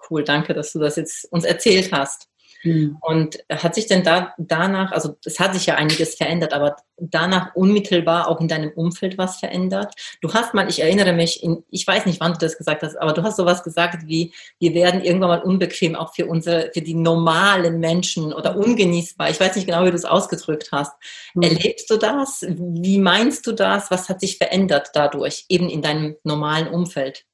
cool. 0.08 0.24
Danke, 0.24 0.54
dass 0.54 0.72
du 0.72 0.78
das 0.78 0.96
jetzt 0.96 1.30
uns 1.30 1.44
erzählt 1.44 1.92
hast. 1.92 2.28
Mhm. 2.64 2.98
Und 3.00 3.38
hat 3.50 3.74
sich 3.74 3.86
denn 3.86 4.02
da 4.02 4.34
danach, 4.38 4.92
also 4.92 5.16
es 5.24 5.38
hat 5.38 5.54
sich 5.54 5.66
ja 5.66 5.76
einiges 5.76 6.16
verändert, 6.16 6.52
aber 6.52 6.76
danach 6.96 7.54
unmittelbar 7.54 8.28
auch 8.28 8.40
in 8.40 8.48
deinem 8.48 8.70
Umfeld 8.70 9.18
was 9.18 9.38
verändert? 9.38 9.94
Du 10.20 10.32
hast 10.32 10.54
mal, 10.54 10.68
ich 10.68 10.82
erinnere 10.82 11.12
mich, 11.12 11.42
in, 11.42 11.64
ich 11.70 11.86
weiß 11.86 12.06
nicht, 12.06 12.20
wann 12.20 12.32
du 12.32 12.38
das 12.38 12.58
gesagt 12.58 12.82
hast, 12.82 12.96
aber 12.96 13.12
du 13.12 13.22
hast 13.22 13.36
sowas 13.36 13.62
gesagt 13.62 14.06
wie, 14.06 14.32
wir 14.58 14.74
werden 14.74 15.02
irgendwann 15.02 15.30
mal 15.30 15.42
unbequem 15.42 15.94
auch 15.94 16.14
für 16.14 16.26
unsere, 16.26 16.70
für 16.74 16.82
die 16.82 16.94
normalen 16.94 17.78
Menschen 17.78 18.32
oder 18.32 18.54
mhm. 18.54 18.64
ungenießbar. 18.64 19.30
Ich 19.30 19.40
weiß 19.40 19.54
nicht 19.56 19.66
genau, 19.66 19.84
wie 19.84 19.90
du 19.90 19.96
es 19.96 20.04
ausgedrückt 20.04 20.70
hast. 20.72 20.92
Mhm. 21.34 21.42
Erlebst 21.42 21.90
du 21.90 21.96
das? 21.96 22.44
Wie 22.48 22.98
meinst 22.98 23.46
du 23.46 23.52
das? 23.52 23.90
Was 23.90 24.08
hat 24.08 24.20
sich 24.20 24.38
verändert 24.38 24.90
dadurch, 24.94 25.44
eben 25.48 25.68
in 25.68 25.82
deinem 25.82 26.16
normalen 26.24 26.68
Umfeld? 26.68 27.24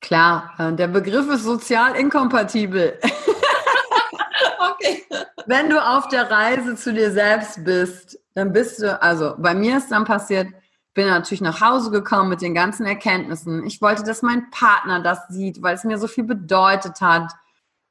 Klar, 0.00 0.54
äh, 0.58 0.72
der 0.72 0.88
Begriff 0.88 1.28
ist 1.28 1.44
sozial 1.44 1.94
inkompatibel. 1.94 2.98
okay. 4.82 5.04
Wenn 5.46 5.70
du 5.70 5.84
auf 5.84 6.08
der 6.08 6.30
Reise 6.30 6.76
zu 6.76 6.92
dir 6.92 7.10
selbst 7.10 7.64
bist, 7.64 8.18
dann 8.34 8.52
bist 8.52 8.80
du, 8.80 9.00
also 9.00 9.34
bei 9.38 9.54
mir 9.54 9.78
ist 9.78 9.90
dann 9.90 10.04
passiert, 10.04 10.48
bin 10.94 11.06
natürlich 11.06 11.40
nach 11.40 11.60
Hause 11.60 11.90
gekommen 11.90 12.28
mit 12.28 12.42
den 12.42 12.54
ganzen 12.54 12.84
Erkenntnissen. 12.86 13.64
Ich 13.66 13.80
wollte, 13.80 14.02
dass 14.02 14.22
mein 14.22 14.50
Partner 14.50 15.00
das 15.00 15.28
sieht, 15.28 15.62
weil 15.62 15.74
es 15.74 15.84
mir 15.84 15.98
so 15.98 16.06
viel 16.06 16.24
bedeutet 16.24 17.00
hat. 17.00 17.32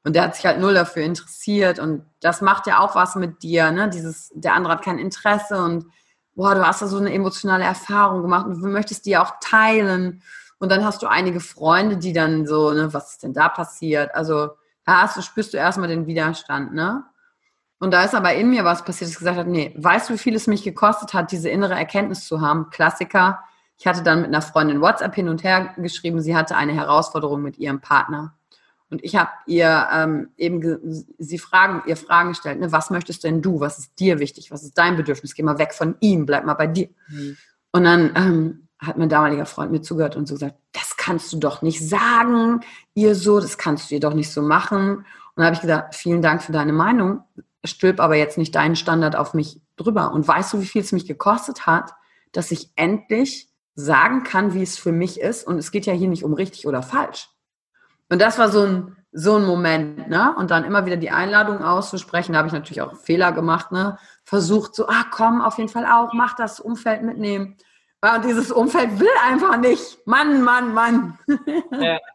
Und 0.04 0.14
der 0.14 0.24
hat 0.24 0.36
sich 0.36 0.46
halt 0.46 0.60
null 0.60 0.74
dafür 0.74 1.02
interessiert. 1.02 1.78
Und 1.78 2.04
das 2.20 2.40
macht 2.40 2.66
ja 2.66 2.78
auch 2.80 2.94
was 2.94 3.14
mit 3.14 3.42
dir, 3.42 3.70
ne? 3.70 3.88
Dieses, 3.88 4.30
der 4.34 4.54
andere 4.54 4.74
hat 4.74 4.84
kein 4.84 4.98
Interesse 4.98 5.62
und 5.62 5.86
boah, 6.34 6.54
du 6.54 6.66
hast 6.66 6.82
da 6.82 6.86
so 6.86 6.96
eine 6.96 7.12
emotionale 7.12 7.64
Erfahrung 7.64 8.22
gemacht 8.22 8.46
und 8.46 8.60
du 8.60 8.68
möchtest 8.68 9.06
die 9.06 9.16
auch 9.16 9.34
teilen. 9.40 10.22
Und 10.58 10.70
dann 10.70 10.84
hast 10.84 11.02
du 11.02 11.08
einige 11.08 11.40
Freunde, 11.40 11.96
die 11.96 12.12
dann 12.12 12.46
so, 12.46 12.72
ne, 12.72 12.92
was 12.94 13.12
ist 13.12 13.22
denn 13.22 13.34
da 13.34 13.48
passiert? 13.48 14.14
Also 14.14 14.50
du, 14.86 15.22
spürst 15.22 15.52
du 15.52 15.58
erstmal 15.58 15.88
den 15.88 16.06
Widerstand, 16.06 16.74
ne? 16.74 17.04
Und 17.78 17.90
da 17.90 18.04
ist 18.04 18.14
aber 18.14 18.34
in 18.34 18.50
mir 18.50 18.64
was 18.64 18.84
passiert, 18.84 19.08
dass 19.08 19.14
ich 19.14 19.18
gesagt 19.18 19.38
habe, 19.38 19.50
nee, 19.50 19.74
weißt 19.76 20.08
du, 20.08 20.14
wie 20.14 20.18
viel 20.18 20.36
es 20.36 20.46
mich 20.46 20.62
gekostet 20.62 21.14
hat, 21.14 21.32
diese 21.32 21.48
innere 21.48 21.74
Erkenntnis 21.74 22.26
zu 22.26 22.40
haben? 22.40 22.70
Klassiker. 22.70 23.42
Ich 23.76 23.88
hatte 23.88 24.04
dann 24.04 24.20
mit 24.20 24.28
einer 24.28 24.40
Freundin 24.40 24.80
WhatsApp 24.80 25.16
hin 25.16 25.28
und 25.28 25.42
her 25.42 25.74
geschrieben, 25.76 26.20
sie 26.20 26.36
hatte 26.36 26.54
eine 26.54 26.74
Herausforderung 26.74 27.42
mit 27.42 27.58
ihrem 27.58 27.80
Partner. 27.80 28.34
Und 28.88 29.02
ich 29.02 29.16
habe 29.16 29.30
ihr 29.46 29.88
ähm, 29.92 30.28
eben 30.36 31.06
sie 31.18 31.38
Fragen, 31.38 31.82
ihr 31.86 31.96
Fragen 31.96 32.28
gestellt, 32.28 32.60
ne, 32.60 32.70
was 32.70 32.90
möchtest 32.90 33.24
denn 33.24 33.42
du? 33.42 33.58
Was 33.58 33.78
ist 33.78 33.98
dir 33.98 34.18
wichtig? 34.18 34.52
Was 34.52 34.62
ist 34.62 34.76
dein 34.76 34.96
Bedürfnis? 34.96 35.34
Geh 35.34 35.42
mal 35.42 35.58
weg 35.58 35.72
von 35.72 35.96
ihm, 36.00 36.26
bleib 36.26 36.44
mal 36.44 36.54
bei 36.54 36.66
dir. 36.66 36.88
Mhm. 37.08 37.36
Und 37.72 37.84
dann 37.84 38.12
ähm, 38.14 38.68
hat 38.78 38.98
mein 38.98 39.08
damaliger 39.08 39.46
Freund 39.46 39.72
mir 39.72 39.80
zugehört 39.80 40.14
und 40.14 40.28
so 40.28 40.34
gesagt, 40.34 40.56
das 40.72 40.81
kannst 41.02 41.32
du 41.32 41.38
doch 41.38 41.62
nicht 41.62 41.86
sagen, 41.86 42.60
ihr 42.94 43.14
so, 43.14 43.40
das 43.40 43.58
kannst 43.58 43.90
du 43.90 43.94
ihr 43.94 44.00
doch 44.00 44.14
nicht 44.14 44.30
so 44.30 44.42
machen. 44.42 44.98
Und 44.98 45.06
dann 45.36 45.46
habe 45.46 45.54
ich 45.54 45.60
gesagt, 45.60 45.94
vielen 45.94 46.22
Dank 46.22 46.42
für 46.42 46.52
deine 46.52 46.72
Meinung 46.72 47.24
stülp 47.64 48.00
aber 48.00 48.16
jetzt 48.16 48.38
nicht 48.38 48.54
deinen 48.54 48.76
Standard 48.76 49.16
auf 49.16 49.34
mich 49.34 49.60
drüber. 49.76 50.12
Und 50.12 50.26
weißt 50.26 50.52
du, 50.52 50.60
wie 50.60 50.66
viel 50.66 50.82
es 50.82 50.92
mich 50.92 51.06
gekostet 51.06 51.66
hat, 51.66 51.92
dass 52.32 52.50
ich 52.50 52.70
endlich 52.76 53.48
sagen 53.74 54.22
kann, 54.22 54.54
wie 54.54 54.62
es 54.62 54.78
für 54.78 54.92
mich 54.92 55.20
ist? 55.20 55.46
Und 55.46 55.58
es 55.58 55.70
geht 55.70 55.86
ja 55.86 55.92
hier 55.92 56.08
nicht 56.08 56.24
um 56.24 56.34
richtig 56.34 56.66
oder 56.66 56.82
falsch. 56.82 57.28
Und 58.08 58.20
das 58.20 58.38
war 58.38 58.50
so 58.50 58.62
ein, 58.62 58.96
so 59.12 59.36
ein 59.36 59.44
Moment, 59.44 60.08
ne? 60.08 60.34
Und 60.36 60.50
dann 60.50 60.64
immer 60.64 60.86
wieder 60.86 60.96
die 60.96 61.10
Einladung 61.10 61.62
auszusprechen. 61.62 62.32
Da 62.32 62.38
habe 62.38 62.48
ich 62.48 62.54
natürlich 62.54 62.82
auch 62.82 62.96
Fehler 62.96 63.32
gemacht, 63.32 63.72
ne? 63.72 63.98
Versucht 64.24 64.74
so, 64.74 64.88
ah, 64.88 65.04
komm, 65.10 65.40
auf 65.40 65.58
jeden 65.58 65.70
Fall 65.70 65.86
auch, 65.86 66.12
mach 66.12 66.34
das 66.34 66.60
Umfeld 66.60 67.02
mitnehmen. 67.02 67.56
Und 68.02 68.24
dieses 68.24 68.50
Umfeld 68.50 68.98
will 68.98 69.08
einfach 69.24 69.56
nicht. 69.58 69.98
Mann, 70.06 70.42
Mann, 70.42 70.74
Mann. 70.74 71.18
Ja. 71.70 71.98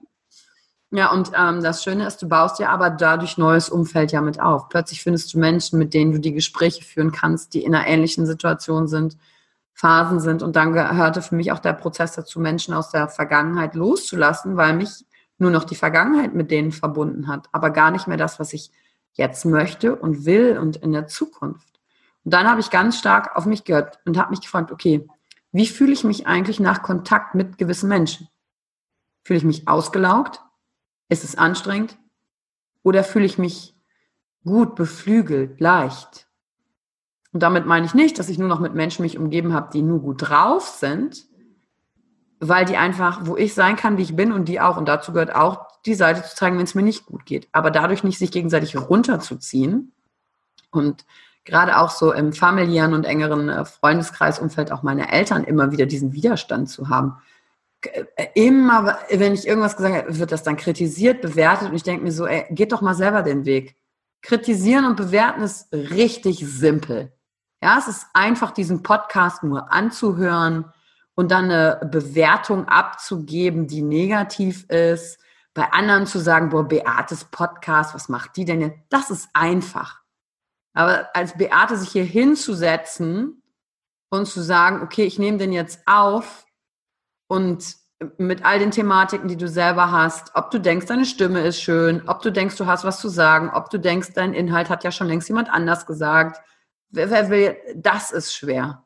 Ja, 0.89 1.11
und 1.11 1.31
ähm, 1.35 1.61
das 1.61 1.83
Schöne 1.83 2.07
ist, 2.07 2.21
du 2.21 2.29
baust 2.29 2.59
ja 2.59 2.69
aber 2.69 2.89
dadurch 2.89 3.37
neues 3.37 3.69
Umfeld 3.69 4.13
ja 4.13 4.21
mit 4.21 4.39
auf. 4.39 4.69
Plötzlich 4.69 5.03
findest 5.03 5.33
du 5.33 5.39
Menschen, 5.39 5.77
mit 5.77 5.93
denen 5.93 6.13
du 6.13 6.19
die 6.19 6.31
Gespräche 6.31 6.81
führen 6.81 7.11
kannst, 7.11 7.53
die 7.53 7.63
in 7.63 7.75
einer 7.75 7.85
ähnlichen 7.87 8.25
Situation 8.25 8.87
sind, 8.87 9.17
Phasen 9.73 10.21
sind. 10.21 10.41
Und 10.41 10.55
dann 10.55 10.71
gehörte 10.71 11.21
für 11.21 11.35
mich 11.35 11.51
auch 11.51 11.59
der 11.59 11.73
Prozess 11.73 12.13
dazu, 12.13 12.39
Menschen 12.39 12.73
aus 12.73 12.89
der 12.89 13.09
Vergangenheit 13.09 13.75
loszulassen, 13.75 14.55
weil 14.55 14.75
mich 14.75 15.05
nur 15.37 15.51
noch 15.51 15.65
die 15.65 15.75
Vergangenheit 15.75 16.33
mit 16.33 16.51
denen 16.51 16.71
verbunden 16.71 17.27
hat, 17.27 17.49
aber 17.51 17.69
gar 17.69 17.91
nicht 17.91 18.07
mehr 18.07 18.17
das, 18.17 18.39
was 18.39 18.53
ich 18.53 18.71
jetzt 19.11 19.43
möchte 19.43 19.93
und 19.93 20.25
will 20.25 20.57
und 20.57 20.77
in 20.77 20.93
der 20.93 21.07
Zukunft. 21.07 21.81
Und 22.23 22.33
dann 22.33 22.49
habe 22.49 22.61
ich 22.61 22.69
ganz 22.69 22.97
stark 22.97 23.35
auf 23.35 23.45
mich 23.45 23.65
gehört 23.65 23.99
und 24.05 24.17
habe 24.17 24.29
mich 24.29 24.41
gefragt, 24.41 24.71
okay, 24.71 25.05
wie 25.51 25.67
fühle 25.67 25.93
ich 25.93 26.03
mich 26.03 26.27
eigentlich 26.27 26.59
nach 26.59 26.83
Kontakt 26.83 27.35
mit 27.35 27.57
gewissen 27.57 27.89
Menschen? 27.89 28.27
Fühle 29.23 29.37
ich 29.37 29.45
mich 29.45 29.67
ausgelaugt? 29.67 30.41
Ist 31.09 31.23
es 31.23 31.37
anstrengend? 31.37 31.97
Oder 32.83 33.03
fühle 33.03 33.25
ich 33.25 33.37
mich 33.37 33.75
gut, 34.45 34.75
beflügelt, 34.75 35.59
leicht? 35.59 36.27
Und 37.33 37.43
damit 37.43 37.65
meine 37.65 37.85
ich 37.85 37.93
nicht, 37.93 38.19
dass 38.19 38.29
ich 38.29 38.37
nur 38.37 38.47
noch 38.47 38.59
mit 38.59 38.73
Menschen 38.73 39.03
mich 39.03 39.17
umgeben 39.17 39.53
habe, 39.53 39.69
die 39.71 39.81
nur 39.81 40.01
gut 40.01 40.29
drauf 40.29 40.67
sind, 40.67 41.25
weil 42.39 42.65
die 42.65 42.77
einfach, 42.77 43.25
wo 43.25 43.35
ich 43.35 43.53
sein 43.53 43.75
kann, 43.75 43.97
wie 43.97 44.03
ich 44.03 44.15
bin 44.15 44.31
und 44.31 44.45
die 44.45 44.61
auch. 44.61 44.77
Und 44.77 44.87
dazu 44.87 45.11
gehört 45.11 45.35
auch, 45.35 45.67
die 45.85 45.95
Seite 45.95 46.23
zu 46.23 46.35
zeigen, 46.35 46.57
wenn 46.57 46.65
es 46.65 46.75
mir 46.75 46.83
nicht 46.83 47.05
gut 47.05 47.25
geht. 47.25 47.47
Aber 47.51 47.71
dadurch 47.71 48.03
nicht 48.03 48.19
sich 48.19 48.31
gegenseitig 48.31 48.77
runterzuziehen 48.77 49.93
und 50.71 51.05
gerade 51.47 51.79
auch 51.79 51.89
so 51.89 52.13
im 52.13 52.31
familiären 52.31 52.93
und 52.93 53.05
engeren 53.05 53.49
äh, 53.49 53.65
Freundeskreisumfeld 53.65 54.71
auch 54.71 54.83
meine 54.83 55.11
Eltern 55.11 55.43
immer 55.43 55.71
wieder 55.71 55.87
diesen 55.87 56.13
Widerstand 56.13 56.69
zu 56.69 56.89
haben 56.89 57.17
immer, 58.33 58.97
wenn 59.09 59.33
ich 59.33 59.47
irgendwas 59.47 59.77
gesagt 59.77 59.95
habe, 59.95 60.17
wird 60.17 60.31
das 60.31 60.43
dann 60.43 60.57
kritisiert, 60.57 61.21
bewertet 61.21 61.69
und 61.69 61.75
ich 61.75 61.83
denke 61.83 62.03
mir 62.03 62.11
so, 62.11 62.25
ey, 62.25 62.45
geht 62.49 62.71
doch 62.71 62.81
mal 62.81 62.95
selber 62.95 63.21
den 63.21 63.45
Weg. 63.45 63.75
Kritisieren 64.21 64.85
und 64.85 64.95
bewerten 64.95 65.41
ist 65.41 65.71
richtig 65.71 66.39
simpel. 66.39 67.13
Ja, 67.61 67.77
es 67.77 67.87
ist 67.87 68.07
einfach, 68.13 68.51
diesen 68.51 68.83
Podcast 68.83 69.43
nur 69.43 69.71
anzuhören 69.71 70.65
und 71.15 71.31
dann 71.31 71.45
eine 71.45 71.87
Bewertung 71.91 72.67
abzugeben, 72.67 73.67
die 73.67 73.81
negativ 73.81 74.65
ist. 74.69 75.19
Bei 75.53 75.71
anderen 75.71 76.05
zu 76.05 76.19
sagen, 76.19 76.49
boah, 76.49 76.67
Beates 76.67 77.25
Podcast, 77.25 77.95
was 77.95 78.09
macht 78.09 78.37
die 78.37 78.45
denn 78.45 78.61
jetzt? 78.61 78.77
Das 78.89 79.09
ist 79.09 79.29
einfach. 79.33 80.01
Aber 80.77 81.09
als 81.13 81.37
Beate 81.37 81.77
sich 81.77 81.89
hier 81.89 82.03
hinzusetzen 82.03 83.41
und 84.09 84.27
zu 84.27 84.41
sagen, 84.41 84.81
okay, 84.81 85.03
ich 85.03 85.19
nehme 85.19 85.37
den 85.37 85.51
jetzt 85.51 85.81
auf, 85.85 86.47
und 87.27 87.75
mit 88.17 88.45
all 88.45 88.59
den 88.59 88.71
Thematiken, 88.71 89.27
die 89.27 89.37
du 89.37 89.47
selber 89.47 89.91
hast, 89.91 90.35
ob 90.35 90.51
du 90.51 90.59
denkst, 90.59 90.85
deine 90.85 91.05
Stimme 91.05 91.41
ist 91.41 91.61
schön, 91.61 92.07
ob 92.07 92.21
du 92.21 92.31
denkst, 92.31 92.55
du 92.55 92.65
hast 92.65 92.83
was 92.83 92.99
zu 92.99 93.09
sagen, 93.09 93.49
ob 93.53 93.69
du 93.69 93.79
denkst, 93.79 94.13
dein 94.13 94.33
Inhalt 94.33 94.69
hat 94.69 94.83
ja 94.83 94.91
schon 94.91 95.07
längst 95.07 95.27
jemand 95.27 95.49
anders 95.49 95.85
gesagt. 95.85 96.41
Wer, 96.89 97.09
wer 97.09 97.29
will, 97.29 97.57
das 97.75 98.11
ist 98.11 98.33
schwer. 98.33 98.85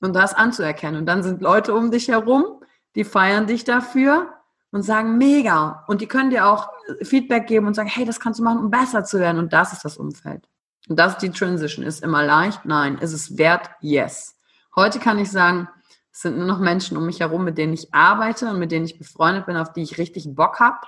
Und 0.00 0.14
das 0.14 0.34
anzuerkennen. 0.34 1.00
Und 1.00 1.06
dann 1.06 1.22
sind 1.22 1.40
Leute 1.40 1.74
um 1.74 1.90
dich 1.90 2.08
herum, 2.08 2.62
die 2.94 3.04
feiern 3.04 3.46
dich 3.46 3.64
dafür 3.64 4.34
und 4.70 4.82
sagen, 4.82 5.16
mega. 5.16 5.84
Und 5.86 6.00
die 6.00 6.06
können 6.06 6.30
dir 6.30 6.46
auch 6.46 6.70
Feedback 7.02 7.46
geben 7.46 7.66
und 7.66 7.74
sagen, 7.74 7.88
hey, 7.88 8.04
das 8.04 8.20
kannst 8.20 8.38
du 8.38 8.44
machen, 8.44 8.58
um 8.58 8.70
besser 8.70 9.04
zu 9.04 9.18
werden. 9.18 9.38
Und 9.38 9.52
das 9.52 9.72
ist 9.72 9.84
das 9.84 9.96
Umfeld. 9.96 10.46
Und 10.88 10.98
das 10.98 11.14
ist 11.14 11.22
die 11.22 11.30
Transition. 11.30 11.84
Ist 11.84 12.02
immer 12.02 12.24
leicht? 12.24 12.64
Nein. 12.64 12.98
Ist 12.98 13.12
es 13.12 13.38
wert? 13.38 13.70
Yes. 13.80 14.36
Heute 14.74 14.98
kann 14.98 15.18
ich 15.18 15.30
sagen, 15.30 15.68
es 16.12 16.20
sind 16.20 16.36
nur 16.36 16.46
noch 16.46 16.58
Menschen 16.58 16.96
um 16.96 17.06
mich 17.06 17.20
herum, 17.20 17.44
mit 17.44 17.56
denen 17.58 17.72
ich 17.72 17.92
arbeite 17.94 18.50
und 18.50 18.58
mit 18.58 18.70
denen 18.70 18.84
ich 18.84 18.98
befreundet 18.98 19.46
bin, 19.46 19.56
auf 19.56 19.72
die 19.72 19.82
ich 19.82 19.98
richtig 19.98 20.34
Bock 20.34 20.60
habe, 20.60 20.80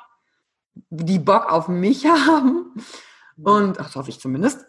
die 0.90 1.18
Bock 1.18 1.50
auf 1.50 1.68
mich 1.68 2.06
haben. 2.26 2.74
Und, 3.42 3.80
ach, 3.80 3.86
das 3.86 3.96
hoffe 3.96 4.10
ich 4.10 4.20
zumindest, 4.20 4.64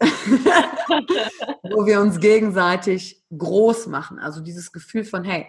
wo 1.62 1.86
wir 1.86 2.00
uns 2.00 2.18
gegenseitig 2.18 3.22
groß 3.36 3.86
machen. 3.86 4.18
Also 4.18 4.40
dieses 4.40 4.72
Gefühl 4.72 5.04
von, 5.04 5.22
hey, 5.24 5.46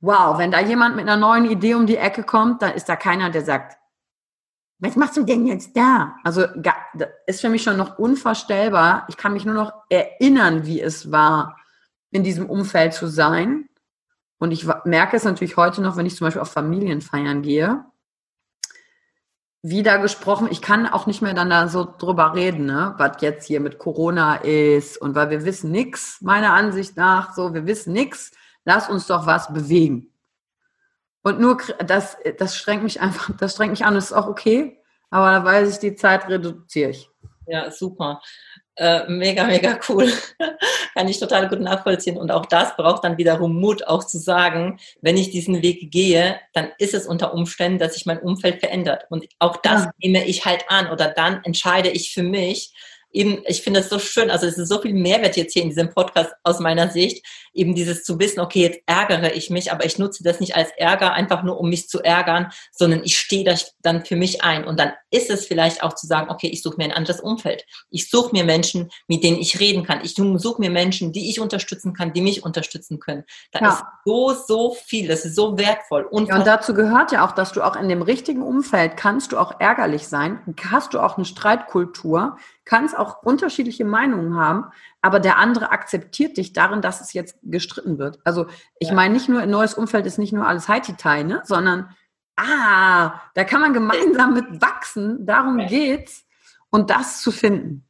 wow, 0.00 0.38
wenn 0.38 0.52
da 0.52 0.60
jemand 0.60 0.94
mit 0.94 1.08
einer 1.08 1.16
neuen 1.16 1.50
Idee 1.50 1.74
um 1.74 1.86
die 1.86 1.96
Ecke 1.96 2.22
kommt, 2.22 2.62
dann 2.62 2.74
ist 2.74 2.88
da 2.88 2.96
keiner, 2.96 3.30
der 3.30 3.44
sagt, 3.44 3.76
was 4.78 4.96
machst 4.96 5.16
du 5.16 5.24
denn 5.24 5.46
jetzt 5.46 5.76
da? 5.76 6.16
Also 6.22 6.44
ist 7.26 7.40
für 7.40 7.48
mich 7.48 7.62
schon 7.62 7.76
noch 7.76 7.98
unvorstellbar. 7.98 9.06
Ich 9.08 9.16
kann 9.16 9.32
mich 9.32 9.44
nur 9.44 9.54
noch 9.54 9.72
erinnern, 9.88 10.66
wie 10.66 10.80
es 10.80 11.10
war, 11.10 11.56
in 12.10 12.22
diesem 12.22 12.48
Umfeld 12.48 12.92
zu 12.92 13.06
sein. 13.06 13.68
Und 14.38 14.50
ich 14.50 14.66
merke 14.84 15.16
es 15.16 15.24
natürlich 15.24 15.56
heute 15.56 15.80
noch, 15.80 15.96
wenn 15.96 16.06
ich 16.06 16.16
zum 16.16 16.26
Beispiel 16.26 16.42
auf 16.42 16.52
Familienfeiern 16.52 17.42
gehe, 17.42 17.84
wieder 19.62 19.98
gesprochen, 19.98 20.48
ich 20.50 20.62
kann 20.62 20.86
auch 20.86 21.06
nicht 21.06 21.22
mehr 21.22 21.34
dann 21.34 21.50
da 21.50 21.66
so 21.66 21.88
drüber 21.98 22.34
reden, 22.34 22.66
ne, 22.66 22.94
was 22.98 23.20
jetzt 23.20 23.46
hier 23.46 23.60
mit 23.60 23.78
Corona 23.78 24.36
ist 24.36 24.96
und 24.98 25.14
weil 25.16 25.30
wir 25.30 25.44
wissen 25.44 25.72
nichts, 25.72 26.20
meiner 26.20 26.52
Ansicht 26.52 26.96
nach, 26.96 27.34
so, 27.34 27.52
wir 27.52 27.66
wissen 27.66 27.92
nichts, 27.92 28.30
lass 28.64 28.88
uns 28.88 29.08
doch 29.08 29.26
was 29.26 29.52
bewegen. 29.52 30.12
Und 31.26 31.40
nur 31.40 31.58
das, 31.84 32.16
das 32.38 32.56
strengt 32.56 32.84
mich 32.84 33.00
einfach, 33.00 33.30
das 33.36 33.54
strengt 33.54 33.72
mich 33.72 33.84
an, 33.84 33.96
das 33.96 34.04
ist 34.04 34.12
auch 34.12 34.28
okay, 34.28 34.78
aber 35.10 35.32
da 35.32 35.44
weiß 35.44 35.72
ich, 35.72 35.78
die 35.80 35.96
Zeit 35.96 36.28
reduziere 36.28 36.90
ich. 36.90 37.10
Ja, 37.48 37.68
super. 37.72 38.22
Äh, 38.76 39.08
mega, 39.08 39.42
mega 39.44 39.76
cool. 39.88 40.12
Kann 40.94 41.08
ich 41.08 41.18
total 41.18 41.48
gut 41.48 41.58
nachvollziehen. 41.58 42.16
Und 42.16 42.30
auch 42.30 42.46
das 42.46 42.76
braucht 42.76 43.02
dann 43.02 43.18
wiederum 43.18 43.58
Mut, 43.58 43.84
auch 43.88 44.04
zu 44.04 44.18
sagen, 44.18 44.78
wenn 45.00 45.16
ich 45.16 45.30
diesen 45.30 45.62
Weg 45.62 45.90
gehe, 45.90 46.38
dann 46.52 46.70
ist 46.78 46.94
es 46.94 47.08
unter 47.08 47.34
Umständen, 47.34 47.80
dass 47.80 47.94
sich 47.94 48.06
mein 48.06 48.20
Umfeld 48.20 48.60
verändert. 48.60 49.06
Und 49.10 49.26
auch 49.40 49.56
das 49.56 49.86
ja. 49.86 49.90
nehme 49.98 50.24
ich 50.26 50.44
halt 50.44 50.66
an 50.68 50.90
oder 50.92 51.08
dann 51.08 51.42
entscheide 51.42 51.88
ich 51.88 52.14
für 52.14 52.22
mich, 52.22 52.72
eben, 53.10 53.42
ich 53.46 53.62
finde 53.62 53.80
es 53.80 53.88
so 53.88 53.98
schön, 53.98 54.30
also 54.30 54.46
es 54.46 54.58
ist 54.58 54.68
so 54.68 54.80
viel 54.80 54.94
Mehrwert 54.94 55.36
jetzt 55.36 55.52
hier 55.52 55.62
in 55.62 55.70
diesem 55.70 55.90
Podcast 55.90 56.32
aus 56.42 56.60
meiner 56.60 56.88
Sicht, 56.88 57.24
eben 57.52 57.74
dieses 57.74 58.04
zu 58.04 58.18
wissen, 58.18 58.40
okay, 58.40 58.62
jetzt 58.62 58.80
ärgere 58.86 59.34
ich 59.34 59.50
mich, 59.50 59.72
aber 59.72 59.84
ich 59.84 59.98
nutze 59.98 60.22
das 60.22 60.40
nicht 60.40 60.54
als 60.54 60.70
Ärger, 60.76 61.12
einfach 61.12 61.42
nur 61.42 61.58
um 61.58 61.70
mich 61.70 61.88
zu 61.88 62.02
ärgern, 62.02 62.52
sondern 62.72 63.02
ich 63.04 63.18
stehe 63.18 63.44
da 63.44 63.54
dann 63.82 64.04
für 64.04 64.16
mich 64.16 64.42
ein. 64.42 64.64
Und 64.64 64.78
dann 64.78 64.92
ist 65.10 65.30
es 65.30 65.46
vielleicht 65.46 65.82
auch 65.82 65.94
zu 65.94 66.06
sagen, 66.06 66.30
okay, 66.30 66.48
ich 66.48 66.62
suche 66.62 66.76
mir 66.76 66.84
ein 66.84 66.92
anderes 66.92 67.20
Umfeld. 67.20 67.64
Ich 67.90 68.10
suche 68.10 68.32
mir 68.32 68.44
Menschen, 68.44 68.90
mit 69.08 69.24
denen 69.24 69.38
ich 69.38 69.58
reden 69.58 69.84
kann. 69.84 70.00
Ich 70.04 70.14
suche 70.14 70.60
mir 70.60 70.70
Menschen, 70.70 71.12
die 71.12 71.30
ich 71.30 71.40
unterstützen 71.40 71.94
kann, 71.94 72.12
die 72.12 72.20
mich 72.20 72.44
unterstützen 72.44 73.00
können. 73.00 73.24
Da 73.52 73.60
ja. 73.60 73.68
ist 73.70 73.82
so, 74.04 74.34
so 74.34 74.74
viel, 74.74 75.08
das 75.08 75.24
ist 75.24 75.36
so 75.36 75.56
wertvoll. 75.56 76.02
Und, 76.04 76.28
ja, 76.28 76.36
und 76.36 76.46
dazu 76.46 76.74
gehört 76.74 77.12
ja 77.12 77.26
auch, 77.26 77.32
dass 77.32 77.52
du 77.52 77.62
auch 77.62 77.76
in 77.76 77.88
dem 77.88 78.02
richtigen 78.02 78.42
Umfeld 78.42 78.96
kannst 78.96 79.32
du 79.32 79.38
auch 79.38 79.58
ärgerlich 79.58 80.06
sein, 80.08 80.40
hast 80.70 80.94
du 80.94 81.00
auch 81.00 81.16
eine 81.16 81.24
Streitkultur, 81.24 82.36
kannst 82.66 82.98
auch 82.98 83.22
unterschiedliche 83.22 83.86
Meinungen 83.86 84.36
haben, 84.36 84.66
aber 85.00 85.20
der 85.20 85.38
andere 85.38 85.70
akzeptiert 85.70 86.36
dich 86.36 86.52
darin, 86.52 86.82
dass 86.82 87.00
es 87.00 87.14
jetzt 87.14 87.38
gestritten 87.42 87.98
wird. 87.98 88.18
Also 88.24 88.46
ich 88.78 88.88
ja. 88.88 88.94
meine 88.94 89.14
nicht 89.14 89.28
nur, 89.28 89.40
ein 89.40 89.50
neues 89.50 89.72
Umfeld 89.72 90.04
ist 90.04 90.18
nicht 90.18 90.32
nur 90.32 90.46
alles 90.46 90.68
Haiti-Tai, 90.68 91.22
ne? 91.22 91.42
sondern 91.44 91.88
ah, 92.36 93.22
da 93.34 93.44
kann 93.44 93.62
man 93.62 93.72
gemeinsam 93.72 94.34
mit 94.34 94.60
wachsen, 94.60 95.24
darum 95.24 95.66
geht's 95.66 96.26
und 96.68 96.90
das 96.90 97.22
zu 97.22 97.30
finden. 97.30 97.85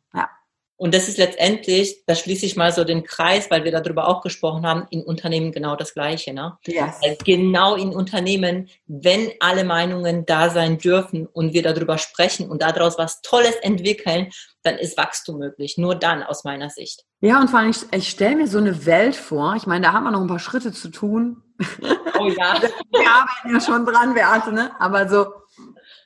Und 0.78 0.95
das 0.95 1.09
ist 1.09 1.16
letztendlich, 1.16 2.04
da 2.06 2.14
schließe 2.14 2.45
ich 2.45 2.56
mal 2.56 2.71
so 2.71 2.85
den 2.85 3.02
Kreis, 3.02 3.50
weil 3.50 3.64
wir 3.64 3.73
darüber 3.73 4.09
auch 4.09 4.21
gesprochen 4.21 4.66
haben, 4.66 4.87
in 4.90 5.02
Unternehmen 5.02 5.50
genau 5.50 5.75
das 5.75 5.95
Gleiche. 5.95 6.35
Ne? 6.35 6.59
Yes. 6.66 7.00
Genau 7.25 7.76
in 7.76 7.90
Unternehmen, 7.90 8.68
wenn 8.87 9.30
alle 9.40 9.64
Meinungen 9.64 10.26
da 10.26 10.50
sein 10.50 10.76
dürfen 10.76 11.26
und 11.26 11.54
wir 11.54 11.62
darüber 11.62 11.97
sprechen 11.97 12.50
und 12.50 12.61
daraus 12.61 12.99
was 12.99 13.23
Tolles 13.23 13.56
entwickeln, 13.62 14.30
dann 14.62 14.76
ist 14.76 14.99
Wachstum 14.99 15.38
möglich. 15.38 15.78
Nur 15.78 15.95
dann, 15.95 16.23
aus 16.23 16.45
meiner 16.45 16.68
Sicht. 16.68 17.04
Ja, 17.21 17.40
und 17.40 17.49
vor 17.49 17.61
allem, 17.61 17.71
ich, 17.71 17.83
ich 17.92 18.11
stelle 18.11 18.37
mir 18.37 18.47
so 18.47 18.59
eine 18.59 18.85
Welt 18.85 19.16
vor. 19.16 19.54
Ich 19.56 19.66
meine, 19.66 19.87
da 19.87 19.92
haben 19.95 20.04
wir 20.04 20.11
noch 20.11 20.21
ein 20.21 20.26
paar 20.26 20.38
Schritte 20.38 20.73
zu 20.73 20.90
tun. 20.90 21.42
Oh 22.18 22.28
ja. 22.28 22.61
wir 22.90 23.11
arbeiten 23.11 23.54
ja 23.54 23.61
schon 23.61 23.87
dran, 23.87 24.12
Beate, 24.12 24.52
ne? 24.52 24.73
Aber 24.78 25.09
so, 25.09 25.26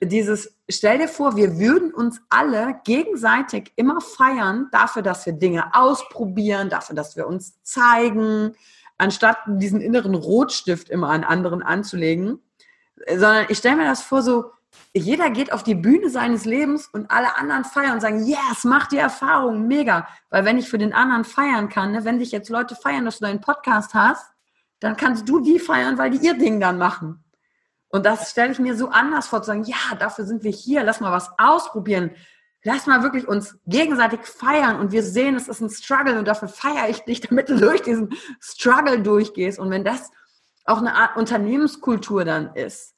dieses, 0.02 0.56
stell 0.68 0.98
dir 0.98 1.08
vor, 1.08 1.36
wir 1.36 1.58
würden 1.58 1.92
uns 1.92 2.20
alle 2.30 2.80
gegenseitig 2.84 3.72
immer 3.76 4.00
feiern 4.00 4.68
dafür, 4.72 5.02
dass 5.02 5.26
wir 5.26 5.34
Dinge 5.34 5.74
ausprobieren, 5.74 6.70
dafür, 6.70 6.96
dass 6.96 7.16
wir 7.16 7.26
uns 7.26 7.62
zeigen, 7.62 8.54
anstatt 8.96 9.38
diesen 9.46 9.80
inneren 9.80 10.14
Rotstift 10.14 10.88
immer 10.88 11.10
an 11.10 11.24
anderen 11.24 11.62
anzulegen. 11.62 12.40
Sondern 13.08 13.46
ich 13.48 13.58
stelle 13.58 13.76
mir 13.76 13.84
das 13.84 14.02
vor, 14.02 14.22
so, 14.22 14.52
jeder 14.94 15.30
geht 15.30 15.52
auf 15.52 15.62
die 15.62 15.74
Bühne 15.74 16.10
seines 16.10 16.44
Lebens 16.44 16.88
und 16.88 17.10
alle 17.10 17.36
anderen 17.36 17.64
feiern 17.64 17.94
und 17.94 18.00
sagen, 18.00 18.24
yes, 18.24 18.64
mach 18.64 18.88
die 18.88 18.98
Erfahrung, 18.98 19.66
mega. 19.66 20.08
Weil 20.30 20.44
wenn 20.44 20.58
ich 20.58 20.68
für 20.68 20.78
den 20.78 20.92
anderen 20.92 21.24
feiern 21.24 21.68
kann, 21.68 21.92
ne, 21.92 22.04
wenn 22.04 22.18
dich 22.18 22.32
jetzt 22.32 22.48
Leute 22.48 22.74
feiern, 22.74 23.04
dass 23.04 23.18
du 23.18 23.24
deinen 23.24 23.40
Podcast 23.40 23.94
hast, 23.94 24.26
dann 24.80 24.96
kannst 24.96 25.28
du 25.28 25.40
die 25.40 25.58
feiern, 25.58 25.98
weil 25.98 26.10
die 26.10 26.26
ihr 26.26 26.34
Ding 26.34 26.58
dann 26.58 26.78
machen. 26.78 27.22
Und 27.90 28.06
das 28.06 28.30
stelle 28.30 28.52
ich 28.52 28.58
mir 28.58 28.76
so 28.76 28.88
anders 28.88 29.26
vor, 29.26 29.42
zu 29.42 29.48
sagen, 29.48 29.64
ja, 29.64 29.76
dafür 29.98 30.24
sind 30.24 30.44
wir 30.44 30.52
hier, 30.52 30.82
lass 30.84 31.00
mal 31.00 31.12
was 31.12 31.30
ausprobieren. 31.38 32.12
Lass 32.62 32.86
mal 32.86 33.02
wirklich 33.02 33.26
uns 33.26 33.58
gegenseitig 33.66 34.20
feiern 34.20 34.78
und 34.78 34.92
wir 34.92 35.02
sehen, 35.02 35.34
es 35.34 35.48
ist 35.48 35.60
ein 35.60 35.70
Struggle 35.70 36.18
und 36.18 36.28
dafür 36.28 36.48
feiere 36.48 36.88
ich 36.88 37.00
dich, 37.00 37.20
damit 37.28 37.48
du 37.48 37.56
durch 37.56 37.82
diesen 37.82 38.14
Struggle 38.40 39.02
durchgehst. 39.02 39.58
Und 39.58 39.70
wenn 39.70 39.84
das 39.84 40.10
auch 40.66 40.78
eine 40.78 40.94
Art 40.94 41.16
Unternehmenskultur 41.16 42.24
dann 42.24 42.54
ist, 42.54 42.94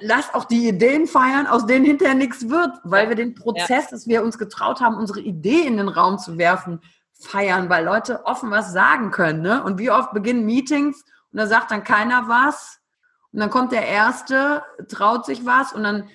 lass 0.00 0.34
auch 0.34 0.44
die 0.44 0.68
Ideen 0.68 1.06
feiern, 1.06 1.46
aus 1.46 1.66
denen 1.66 1.84
hinterher 1.84 2.14
nichts 2.14 2.50
wird, 2.50 2.78
weil 2.84 3.08
wir 3.08 3.16
den 3.16 3.34
Prozess, 3.34 3.88
dass 3.88 4.06
wir 4.06 4.22
uns 4.22 4.36
getraut 4.38 4.80
haben, 4.80 4.96
unsere 4.96 5.20
Idee 5.20 5.62
in 5.62 5.78
den 5.78 5.88
Raum 5.88 6.18
zu 6.18 6.36
werfen, 6.36 6.80
feiern, 7.12 7.70
weil 7.70 7.84
Leute 7.84 8.26
offen 8.26 8.50
was 8.50 8.72
sagen 8.72 9.12
können. 9.12 9.40
Ne? 9.40 9.62
Und 9.62 9.78
wie 9.78 9.90
oft 9.90 10.12
beginnen 10.12 10.44
Meetings 10.44 11.04
und 11.32 11.38
da 11.38 11.46
sagt 11.46 11.70
dann 11.70 11.84
keiner 11.84 12.28
was 12.28 12.79
und 13.32 13.40
dann 13.40 13.50
kommt 13.50 13.72
der 13.72 13.86
Erste, 13.86 14.62
traut 14.88 15.24
sich 15.24 15.46
was 15.46 15.72
und 15.72 15.82
dann 15.82 16.08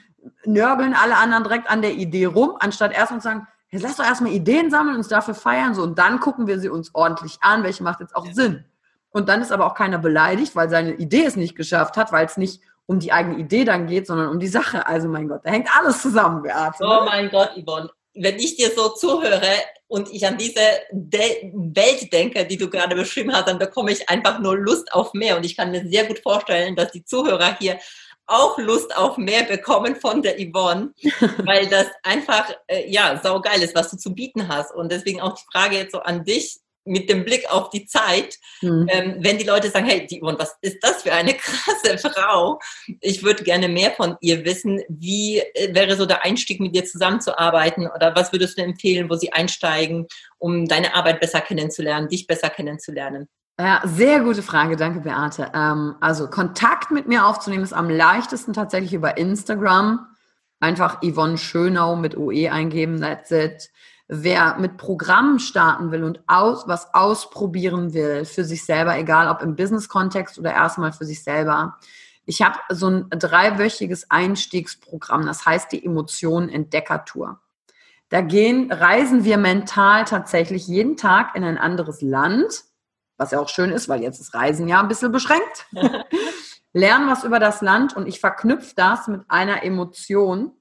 nörgeln 0.43 0.93
alle 0.93 1.17
anderen 1.17 1.43
direkt 1.43 1.69
an 1.69 1.81
der 1.81 1.93
Idee 1.93 2.25
rum, 2.25 2.55
anstatt 2.59 2.93
erstmal 2.93 3.21
zu 3.21 3.25
sagen, 3.25 3.47
jetzt 3.69 3.83
lass 3.83 3.97
doch 3.97 4.05
erstmal 4.05 4.31
Ideen 4.31 4.69
sammeln, 4.69 4.95
und 4.95 4.99
uns 4.99 5.07
dafür 5.07 5.35
feiern, 5.35 5.75
so 5.75 5.83
und 5.83 5.97
dann 5.97 6.19
gucken 6.19 6.47
wir 6.47 6.59
sie 6.59 6.69
uns 6.69 6.93
ordentlich 6.93 7.37
an, 7.41 7.63
welche 7.63 7.83
macht 7.83 7.99
jetzt 7.99 8.15
auch 8.15 8.25
Sinn. 8.31 8.65
Und 9.11 9.29
dann 9.29 9.41
ist 9.41 9.53
aber 9.53 9.65
auch 9.65 9.75
keiner 9.75 9.97
beleidigt, 9.97 10.57
weil 10.57 10.69
seine 10.69 10.93
Idee 10.95 11.23
es 11.23 11.37
nicht 11.37 11.55
geschafft 11.55 11.95
hat, 11.95 12.11
weil 12.11 12.25
es 12.25 12.35
nicht 12.35 12.61
um 12.85 12.99
die 12.99 13.13
eigene 13.13 13.37
Idee 13.37 13.63
dann 13.63 13.87
geht, 13.87 14.07
sondern 14.07 14.27
um 14.27 14.39
die 14.39 14.47
Sache. 14.47 14.85
Also 14.85 15.07
mein 15.07 15.29
Gott, 15.29 15.41
da 15.45 15.51
hängt 15.51 15.69
alles 15.75 16.01
zusammen, 16.01 16.41
Beate. 16.41 16.83
Ne? 16.83 16.89
Oh 16.89 17.05
mein 17.05 17.29
Gott, 17.29 17.51
Yvonne. 17.55 17.89
Wenn 18.13 18.35
ich 18.35 18.57
dir 18.57 18.71
so 18.75 18.89
zuhöre, 18.89 19.41
und 19.87 20.11
ich 20.11 20.25
an 20.25 20.37
diese 20.37 20.61
De 20.91 21.51
Welt 21.53 22.11
denke, 22.11 22.45
die 22.45 22.57
du 22.57 22.69
gerade 22.69 22.95
beschrieben 22.95 23.33
hast, 23.33 23.47
dann 23.47 23.59
bekomme 23.59 23.91
ich 23.91 24.09
einfach 24.09 24.39
nur 24.39 24.57
Lust 24.57 24.91
auf 24.93 25.13
mehr. 25.13 25.37
Und 25.37 25.45
ich 25.45 25.55
kann 25.55 25.71
mir 25.71 25.87
sehr 25.87 26.05
gut 26.05 26.19
vorstellen, 26.19 26.75
dass 26.75 26.91
die 26.91 27.05
Zuhörer 27.05 27.57
hier 27.59 27.79
auch 28.27 28.57
Lust 28.57 28.95
auf 28.97 29.17
mehr 29.17 29.43
bekommen 29.43 29.95
von 29.95 30.23
der 30.23 30.35
Yvonne, 30.37 30.93
weil 31.45 31.67
das 31.67 31.87
einfach, 32.01 32.51
äh, 32.67 32.89
ja, 32.89 33.19
saugeil 33.21 33.61
ist, 33.61 33.75
was 33.75 33.91
du 33.91 33.97
zu 33.97 34.15
bieten 34.15 34.47
hast. 34.47 34.73
Und 34.73 34.91
deswegen 34.91 35.21
auch 35.21 35.35
die 35.35 35.45
Frage 35.51 35.77
jetzt 35.77 35.91
so 35.91 35.99
an 35.99 36.23
dich, 36.23 36.59
mit 36.85 37.09
dem 37.09 37.25
Blick 37.25 37.51
auf 37.51 37.69
die 37.71 37.85
Zeit, 37.85 38.37
mhm. 38.61 38.87
ähm, 38.89 39.15
wenn 39.19 39.37
die 39.37 39.43
Leute 39.43 39.69
sagen, 39.69 39.87
hey, 39.87 40.05
die, 40.05 40.21
und 40.21 40.39
was 40.39 40.55
ist 40.61 40.77
das 40.81 41.01
für 41.01 41.11
eine 41.11 41.33
krasse 41.35 41.97
Frau? 41.97 42.59
Ich 43.01 43.23
würde 43.23 43.43
gerne 43.43 43.67
mehr 43.67 43.91
von 43.91 44.15
ihr 44.21 44.45
wissen. 44.45 44.81
Wie 44.87 45.39
äh, 45.39 45.73
wäre 45.73 45.95
so 45.95 46.05
der 46.05 46.23
Einstieg, 46.23 46.59
mit 46.59 46.75
dir 46.75 46.85
zusammenzuarbeiten? 46.85 47.87
Oder 47.87 48.15
was 48.15 48.31
würdest 48.31 48.57
du 48.57 48.63
empfehlen, 48.63 49.09
wo 49.09 49.15
sie 49.15 49.33
einsteigen, 49.33 50.07
um 50.37 50.67
deine 50.67 50.95
Arbeit 50.95 51.19
besser 51.19 51.41
kennenzulernen, 51.41 52.07
dich 52.07 52.27
besser 52.27 52.49
kennenzulernen? 52.49 53.27
Ja, 53.59 53.81
sehr 53.85 54.19
gute 54.19 54.43
Frage, 54.43 54.75
danke 54.75 54.99
Beate. 54.99 55.51
Ähm, 55.53 55.95
also 56.01 56.29
Kontakt 56.29 56.91
mit 56.91 57.07
mir 57.07 57.25
aufzunehmen 57.25 57.63
ist 57.63 57.73
am 57.73 57.89
leichtesten 57.89 58.53
tatsächlich 58.53 58.93
über 58.93 59.17
Instagram. 59.17 60.07
Einfach 60.59 61.01
Yvonne 61.01 61.37
Schönau 61.37 61.95
mit 61.95 62.17
OE 62.17 62.49
eingeben, 62.49 62.99
that's 62.99 63.31
it. 63.31 63.69
Wer 64.07 64.57
mit 64.59 64.77
Programmen 64.77 65.39
starten 65.39 65.91
will 65.91 66.03
und 66.03 66.21
aus, 66.27 66.67
was 66.67 66.93
ausprobieren 66.93 67.93
will 67.93 68.25
für 68.25 68.43
sich 68.43 68.63
selber, 68.63 68.97
egal 68.97 69.29
ob 69.29 69.41
im 69.41 69.55
Business-Kontext 69.55 70.37
oder 70.37 70.53
erstmal 70.53 70.93
für 70.93 71.05
sich 71.05 71.23
selber. 71.23 71.79
Ich 72.25 72.41
habe 72.43 72.59
so 72.69 72.87
ein 72.87 73.09
dreiwöchiges 73.09 74.11
Einstiegsprogramm, 74.11 75.25
das 75.25 75.45
heißt 75.45 75.71
die 75.71 75.83
Emotionen 75.83 76.49
Entdeckertour. 76.49 77.39
Da 78.09 78.21
gehen, 78.21 78.71
reisen 78.71 79.23
wir 79.23 79.37
mental 79.37 80.05
tatsächlich 80.05 80.67
jeden 80.67 80.97
Tag 80.97 81.35
in 81.35 81.43
ein 81.43 81.57
anderes 81.57 82.01
Land, 82.01 82.63
was 83.17 83.31
ja 83.31 83.39
auch 83.39 83.49
schön 83.49 83.71
ist, 83.71 83.89
weil 83.89 84.01
jetzt 84.01 84.19
ist 84.19 84.35
Reisen 84.35 84.67
ja 84.67 84.79
ein 84.81 84.87
bisschen 84.87 85.11
beschränkt. 85.11 85.65
Lernen 86.73 87.07
was 87.09 87.23
über 87.23 87.39
das 87.39 87.61
Land 87.61 87.95
und 87.95 88.07
ich 88.07 88.19
verknüpfe 88.19 88.73
das 88.75 89.07
mit 89.07 89.21
einer 89.29 89.63
Emotion, 89.63 90.51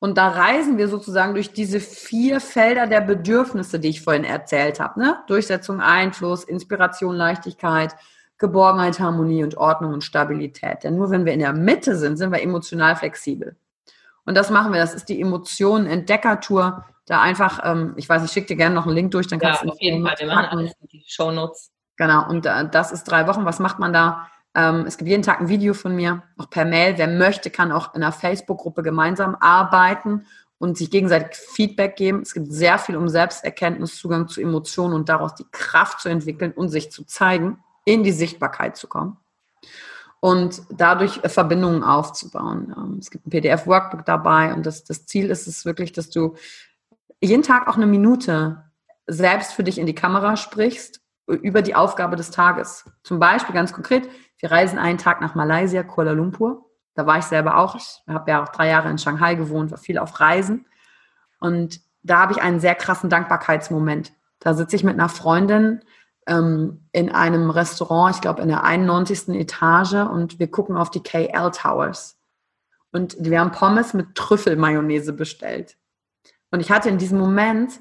und 0.00 0.16
da 0.16 0.28
reisen 0.28 0.78
wir 0.78 0.88
sozusagen 0.88 1.34
durch 1.34 1.52
diese 1.52 1.78
vier 1.78 2.40
Felder 2.40 2.86
der 2.86 3.02
Bedürfnisse, 3.02 3.78
die 3.78 3.90
ich 3.90 4.00
vorhin 4.00 4.24
erzählt 4.24 4.80
habe. 4.80 4.98
Ne? 4.98 5.18
Durchsetzung, 5.26 5.80
Einfluss, 5.80 6.42
Inspiration, 6.42 7.14
Leichtigkeit, 7.14 7.94
Geborgenheit, 8.38 8.98
Harmonie 8.98 9.44
und 9.44 9.58
Ordnung 9.58 9.92
und 9.92 10.02
Stabilität. 10.02 10.84
Denn 10.84 10.96
nur 10.96 11.10
wenn 11.10 11.26
wir 11.26 11.34
in 11.34 11.40
der 11.40 11.52
Mitte 11.52 11.96
sind, 11.96 12.16
sind 12.16 12.32
wir 12.32 12.42
emotional 12.42 12.96
flexibel. 12.96 13.56
Und 14.24 14.36
das 14.36 14.48
machen 14.48 14.72
wir. 14.72 14.80
Das 14.80 14.94
ist 14.94 15.10
die 15.10 15.20
Emotionen-Entdeckertour. 15.20 16.86
Da 17.04 17.20
einfach, 17.20 17.60
ähm, 17.64 17.92
ich 17.96 18.08
weiß, 18.08 18.24
ich 18.24 18.30
schicke 18.30 18.46
dir 18.48 18.56
gerne 18.56 18.74
noch 18.74 18.86
einen 18.86 18.94
Link 18.94 19.10
durch, 19.10 19.26
dann 19.26 19.38
kannst 19.38 19.60
ja, 19.60 19.66
du 19.66 19.72
auf 19.72 19.80
jeden 19.80 20.06
Fall. 20.06 20.16
Wir 20.18 20.28
machen 20.28 20.46
alles 20.46 20.72
in 20.80 20.88
die 20.88 21.04
Show 21.06 21.30
Notes. 21.30 21.72
Genau. 21.96 22.26
Und 22.26 22.46
äh, 22.46 22.70
das 22.70 22.90
ist 22.90 23.04
drei 23.04 23.26
Wochen. 23.26 23.44
Was 23.44 23.58
macht 23.58 23.78
man 23.78 23.92
da? 23.92 24.28
Ähm, 24.54 24.84
es 24.86 24.98
gibt 24.98 25.08
jeden 25.08 25.22
Tag 25.22 25.40
ein 25.40 25.48
Video 25.48 25.74
von 25.74 25.94
mir, 25.94 26.22
auch 26.36 26.50
per 26.50 26.64
Mail. 26.64 26.98
Wer 26.98 27.08
möchte, 27.08 27.50
kann 27.50 27.72
auch 27.72 27.94
in 27.94 28.02
einer 28.02 28.12
Facebook-Gruppe 28.12 28.82
gemeinsam 28.82 29.36
arbeiten 29.38 30.26
und 30.58 30.76
sich 30.76 30.90
gegenseitig 30.90 31.38
Feedback 31.38 31.96
geben. 31.96 32.22
Es 32.22 32.34
gibt 32.34 32.52
sehr 32.52 32.78
viel 32.78 32.96
um 32.96 33.08
Selbsterkenntnis, 33.08 33.96
Zugang 33.96 34.28
zu 34.28 34.40
Emotionen 34.40 34.94
und 34.94 35.08
daraus 35.08 35.34
die 35.34 35.46
Kraft 35.50 36.00
zu 36.00 36.08
entwickeln 36.08 36.52
und 36.52 36.68
sich 36.68 36.90
zu 36.90 37.04
zeigen, 37.04 37.62
in 37.84 38.02
die 38.02 38.12
Sichtbarkeit 38.12 38.76
zu 38.76 38.88
kommen 38.88 39.16
und 40.20 40.62
dadurch 40.70 41.20
Verbindungen 41.24 41.82
aufzubauen. 41.82 42.74
Ähm, 42.76 42.98
es 43.00 43.10
gibt 43.10 43.26
ein 43.26 43.30
PDF-Workbook 43.30 44.04
dabei 44.04 44.54
und 44.54 44.66
das, 44.66 44.84
das 44.84 45.06
Ziel 45.06 45.30
ist 45.30 45.46
es 45.46 45.64
wirklich, 45.64 45.92
dass 45.92 46.10
du 46.10 46.36
jeden 47.22 47.42
Tag 47.42 47.68
auch 47.68 47.76
eine 47.76 47.86
Minute 47.86 48.64
selbst 49.06 49.52
für 49.52 49.64
dich 49.64 49.78
in 49.78 49.86
die 49.86 49.94
Kamera 49.94 50.36
sprichst 50.36 51.00
über 51.26 51.62
die 51.62 51.74
Aufgabe 51.74 52.16
des 52.16 52.30
Tages. 52.30 52.84
Zum 53.02 53.18
Beispiel 53.18 53.54
ganz 53.54 53.72
konkret, 53.72 54.08
wir 54.40 54.50
reisen 54.50 54.78
einen 54.78 54.98
Tag 54.98 55.20
nach 55.20 55.34
Malaysia, 55.34 55.82
Kuala 55.82 56.12
Lumpur. 56.12 56.66
Da 56.94 57.06
war 57.06 57.18
ich 57.18 57.24
selber 57.24 57.58
auch. 57.58 57.76
Ich 57.76 58.02
habe 58.08 58.30
ja 58.30 58.42
auch 58.42 58.48
drei 58.48 58.68
Jahre 58.68 58.90
in 58.90 58.98
Shanghai 58.98 59.34
gewohnt, 59.34 59.70
war 59.70 59.78
viel 59.78 59.98
auf 59.98 60.18
Reisen. 60.18 60.66
Und 61.38 61.80
da 62.02 62.20
habe 62.20 62.32
ich 62.32 62.42
einen 62.42 62.60
sehr 62.60 62.74
krassen 62.74 63.10
Dankbarkeitsmoment. 63.10 64.12
Da 64.38 64.54
sitze 64.54 64.76
ich 64.76 64.84
mit 64.84 64.94
einer 64.94 65.08
Freundin 65.08 65.80
ähm, 66.26 66.88
in 66.92 67.10
einem 67.10 67.50
Restaurant, 67.50 68.14
ich 68.14 68.20
glaube 68.20 68.42
in 68.42 68.48
der 68.48 68.64
91. 68.64 69.28
Etage 69.28 69.94
und 69.94 70.38
wir 70.38 70.50
gucken 70.50 70.76
auf 70.76 70.90
die 70.90 71.02
KL 71.02 71.50
Towers. 71.50 72.18
Und 72.92 73.16
wir 73.20 73.40
haben 73.40 73.52
Pommes 73.52 73.94
mit 73.94 74.14
Trüffelmayonnaise 74.14 75.12
bestellt. 75.12 75.76
Und 76.50 76.60
ich 76.60 76.70
hatte 76.70 76.88
in 76.88 76.98
diesem 76.98 77.18
Moment 77.18 77.80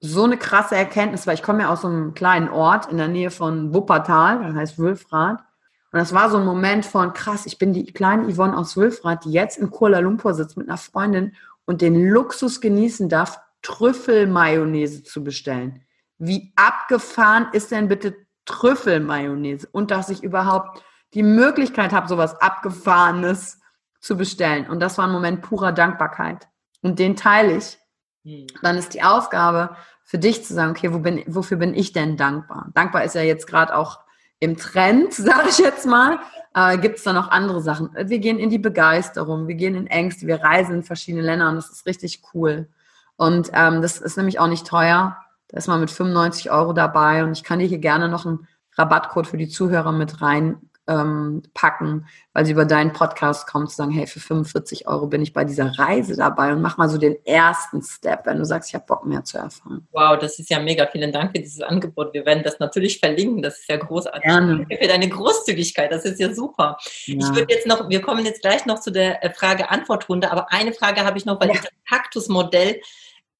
so 0.00 0.24
eine 0.24 0.36
krasse 0.36 0.76
Erkenntnis, 0.76 1.26
weil 1.26 1.34
ich 1.34 1.42
komme 1.42 1.62
ja 1.62 1.68
aus 1.70 1.82
so 1.82 1.88
einem 1.88 2.12
kleinen 2.12 2.48
Ort 2.48 2.90
in 2.90 2.98
der 2.98 3.08
Nähe 3.08 3.30
von 3.30 3.72
Wuppertal, 3.72 4.42
das 4.42 4.54
heißt 4.54 4.78
Wülfrath. 4.78 5.42
Und 5.92 5.98
das 5.98 6.12
war 6.12 6.30
so 6.30 6.38
ein 6.38 6.44
Moment 6.44 6.86
von, 6.86 7.12
krass, 7.12 7.46
ich 7.46 7.58
bin 7.58 7.72
die 7.72 7.92
kleine 7.92 8.32
Yvonne 8.32 8.56
aus 8.56 8.76
Wülfrath, 8.76 9.24
die 9.24 9.32
jetzt 9.32 9.58
in 9.58 9.70
Kuala 9.70 10.00
Lumpur 10.00 10.34
sitzt 10.34 10.56
mit 10.56 10.68
einer 10.68 10.78
Freundin 10.78 11.34
und 11.64 11.80
den 11.80 12.08
Luxus 12.08 12.60
genießen 12.60 13.08
darf, 13.08 13.38
Trüffelmayonnaise 13.62 15.04
zu 15.04 15.22
bestellen. 15.22 15.82
Wie 16.18 16.52
abgefahren 16.56 17.48
ist 17.52 17.70
denn 17.70 17.88
bitte 17.88 18.16
Trüffelmayonnaise? 18.46 19.68
Und 19.70 19.90
dass 19.90 20.08
ich 20.08 20.22
überhaupt 20.22 20.82
die 21.14 21.22
Möglichkeit 21.22 21.92
habe, 21.92 22.08
sowas 22.08 22.40
Abgefahrenes 22.40 23.60
zu 24.00 24.16
bestellen. 24.16 24.68
Und 24.68 24.80
das 24.80 24.98
war 24.98 25.06
ein 25.06 25.12
Moment 25.12 25.42
purer 25.42 25.72
Dankbarkeit. 25.72 26.48
Und 26.80 26.98
den 26.98 27.14
teile 27.14 27.56
ich 27.56 27.78
Mhm. 28.24 28.46
Dann 28.62 28.76
ist 28.76 28.94
die 28.94 29.02
Aufgabe 29.02 29.76
für 30.04 30.18
dich 30.18 30.44
zu 30.44 30.54
sagen, 30.54 30.72
okay, 30.72 30.92
wo 30.92 30.98
bin, 30.98 31.22
wofür 31.26 31.56
bin 31.56 31.74
ich 31.74 31.92
denn 31.92 32.16
dankbar? 32.16 32.70
Dankbar 32.74 33.04
ist 33.04 33.14
ja 33.14 33.22
jetzt 33.22 33.46
gerade 33.46 33.76
auch 33.76 34.00
im 34.42 34.56
Trend, 34.56 35.14
sage 35.14 35.48
ich 35.48 35.58
jetzt 35.58 35.86
mal. 35.86 36.18
Äh, 36.54 36.78
Gibt 36.78 36.98
es 36.98 37.04
da 37.04 37.12
noch 37.12 37.30
andere 37.30 37.62
Sachen? 37.62 37.90
Wir 37.94 38.18
gehen 38.18 38.38
in 38.38 38.50
die 38.50 38.58
Begeisterung, 38.58 39.48
wir 39.48 39.54
gehen 39.54 39.74
in 39.74 39.86
Ängste, 39.86 40.26
wir 40.26 40.42
reisen 40.42 40.76
in 40.76 40.82
verschiedene 40.82 41.22
Länder 41.22 41.48
und 41.48 41.56
das 41.56 41.70
ist 41.70 41.86
richtig 41.86 42.22
cool. 42.34 42.68
Und 43.16 43.50
ähm, 43.54 43.80
das 43.80 43.98
ist 43.98 44.16
nämlich 44.16 44.38
auch 44.38 44.48
nicht 44.48 44.66
teuer. 44.66 45.16
Da 45.48 45.56
ist 45.56 45.68
man 45.68 45.80
mit 45.80 45.90
95 45.90 46.50
Euro 46.50 46.72
dabei 46.72 47.24
und 47.24 47.32
ich 47.32 47.44
kann 47.44 47.58
dir 47.58 47.66
hier 47.66 47.78
gerne 47.78 48.08
noch 48.08 48.26
einen 48.26 48.48
Rabattcode 48.76 49.26
für 49.26 49.36
die 49.36 49.48
Zuhörer 49.48 49.92
mit 49.92 50.20
rein 50.20 50.56
ähm, 50.92 51.42
packen, 51.54 52.06
weil 52.32 52.44
sie 52.44 52.52
über 52.52 52.64
deinen 52.64 52.92
Podcast 52.92 53.46
kommen, 53.46 53.68
zu 53.68 53.76
sagen, 53.76 53.90
hey, 53.90 54.06
für 54.06 54.20
45 54.20 54.86
Euro 54.86 55.06
bin 55.06 55.22
ich 55.22 55.32
bei 55.32 55.44
dieser 55.44 55.78
Reise 55.78 56.16
dabei 56.16 56.52
und 56.52 56.60
mach 56.60 56.76
mal 56.76 56.88
so 56.88 56.98
den 56.98 57.16
ersten 57.24 57.82
Step, 57.82 58.26
wenn 58.26 58.38
du 58.38 58.44
sagst, 58.44 58.70
ich 58.70 58.74
habe 58.74 58.84
Bock 58.86 59.06
mehr 59.06 59.24
zu 59.24 59.38
erfahren. 59.38 59.86
Wow, 59.92 60.18
das 60.18 60.38
ist 60.38 60.50
ja 60.50 60.58
mega. 60.60 60.86
Vielen 60.86 61.12
Dank 61.12 61.32
für 61.32 61.42
dieses 61.42 61.62
Angebot. 61.62 62.12
Wir 62.12 62.26
werden 62.26 62.42
das 62.42 62.58
natürlich 62.58 62.98
verlinken. 62.98 63.42
Das 63.42 63.58
ist 63.60 63.68
ja 63.68 63.76
großartig. 63.76 64.22
Gerne. 64.22 64.58
Danke 64.58 64.78
für 64.80 64.88
deine 64.88 65.08
Großzügigkeit. 65.08 65.90
Das 65.90 66.04
ist 66.04 66.20
ja 66.20 66.32
super. 66.34 66.78
Ja. 67.06 67.16
Ich 67.18 67.34
würde 67.34 67.52
jetzt 67.52 67.66
noch, 67.66 67.88
wir 67.88 68.00
kommen 68.00 68.24
jetzt 68.24 68.42
gleich 68.42 68.66
noch 68.66 68.80
zu 68.80 68.90
der 68.90 69.24
äh, 69.24 69.32
Frage-Antwort-Runde, 69.32 70.30
aber 70.30 70.52
eine 70.52 70.72
Frage 70.72 71.04
habe 71.04 71.18
ich 71.18 71.24
noch, 71.24 71.40
weil 71.40 71.48
ja. 71.48 71.54
ich 71.54 71.60
das 71.60 71.70
Kaktusmodell 71.88 72.80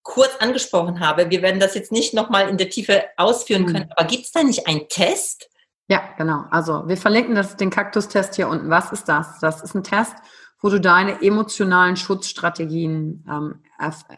kurz 0.02 0.36
angesprochen 0.40 1.00
habe. 1.00 1.30
Wir 1.30 1.42
werden 1.42 1.60
das 1.60 1.74
jetzt 1.74 1.92
nicht 1.92 2.14
nochmal 2.14 2.48
in 2.48 2.56
der 2.56 2.68
Tiefe 2.68 3.04
ausführen 3.16 3.66
können, 3.66 3.84
mhm. 3.84 3.92
aber 3.96 4.06
gibt 4.06 4.24
es 4.24 4.32
da 4.32 4.42
nicht 4.42 4.66
einen 4.66 4.88
Test? 4.88 5.48
Ja, 5.88 6.02
genau. 6.16 6.44
Also 6.50 6.86
wir 6.86 6.96
verlinken 6.96 7.34
das, 7.34 7.56
den 7.56 7.70
Kaktustest 7.70 8.36
hier 8.36 8.48
unten. 8.48 8.70
Was 8.70 8.92
ist 8.92 9.08
das? 9.08 9.40
Das 9.40 9.62
ist 9.62 9.74
ein 9.74 9.84
Test, 9.84 10.14
wo 10.60 10.68
du 10.68 10.80
deine 10.80 11.22
emotionalen 11.22 11.96
Schutzstrategien 11.96 13.24
ähm, 13.28 13.62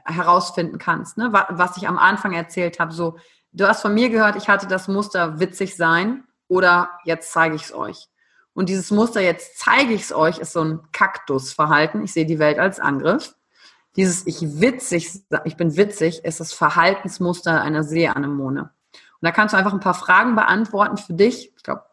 herausfinden 0.04 0.78
kannst. 0.78 1.16
Ne? 1.16 1.32
Was 1.32 1.76
ich 1.76 1.88
am 1.88 1.98
Anfang 1.98 2.32
erzählt 2.32 2.78
habe, 2.78 2.92
so, 2.92 3.16
du 3.52 3.66
hast 3.66 3.82
von 3.82 3.94
mir 3.94 4.10
gehört, 4.10 4.36
ich 4.36 4.48
hatte 4.48 4.66
das 4.66 4.88
Muster 4.88 5.40
witzig 5.40 5.76
sein 5.76 6.24
oder 6.48 6.90
jetzt 7.04 7.32
zeige 7.32 7.56
ich 7.56 7.62
es 7.62 7.74
euch. 7.74 8.08
Und 8.52 8.68
dieses 8.68 8.90
Muster, 8.90 9.20
jetzt 9.20 9.58
zeige 9.58 9.94
ich 9.94 10.02
es 10.02 10.12
euch, 10.12 10.38
ist 10.38 10.52
so 10.52 10.62
ein 10.62 10.80
Kaktusverhalten. 10.92 12.04
Ich 12.04 12.12
sehe 12.12 12.26
die 12.26 12.38
Welt 12.38 12.58
als 12.58 12.78
Angriff. 12.78 13.34
Dieses 13.96 14.26
ich 14.26 14.60
witzig, 14.60 15.22
ich 15.44 15.56
bin 15.56 15.76
witzig, 15.76 16.24
ist 16.24 16.40
das 16.40 16.52
Verhaltensmuster 16.52 17.62
einer 17.62 17.82
Seeanemone. 17.84 18.70
Und 19.24 19.28
da 19.28 19.32
kannst 19.32 19.54
du 19.54 19.56
einfach 19.56 19.72
ein 19.72 19.80
paar 19.80 19.94
Fragen 19.94 20.34
beantworten 20.34 20.98
für 20.98 21.14
dich. 21.14 21.50
Ich 21.56 21.62
glaube, 21.62 21.84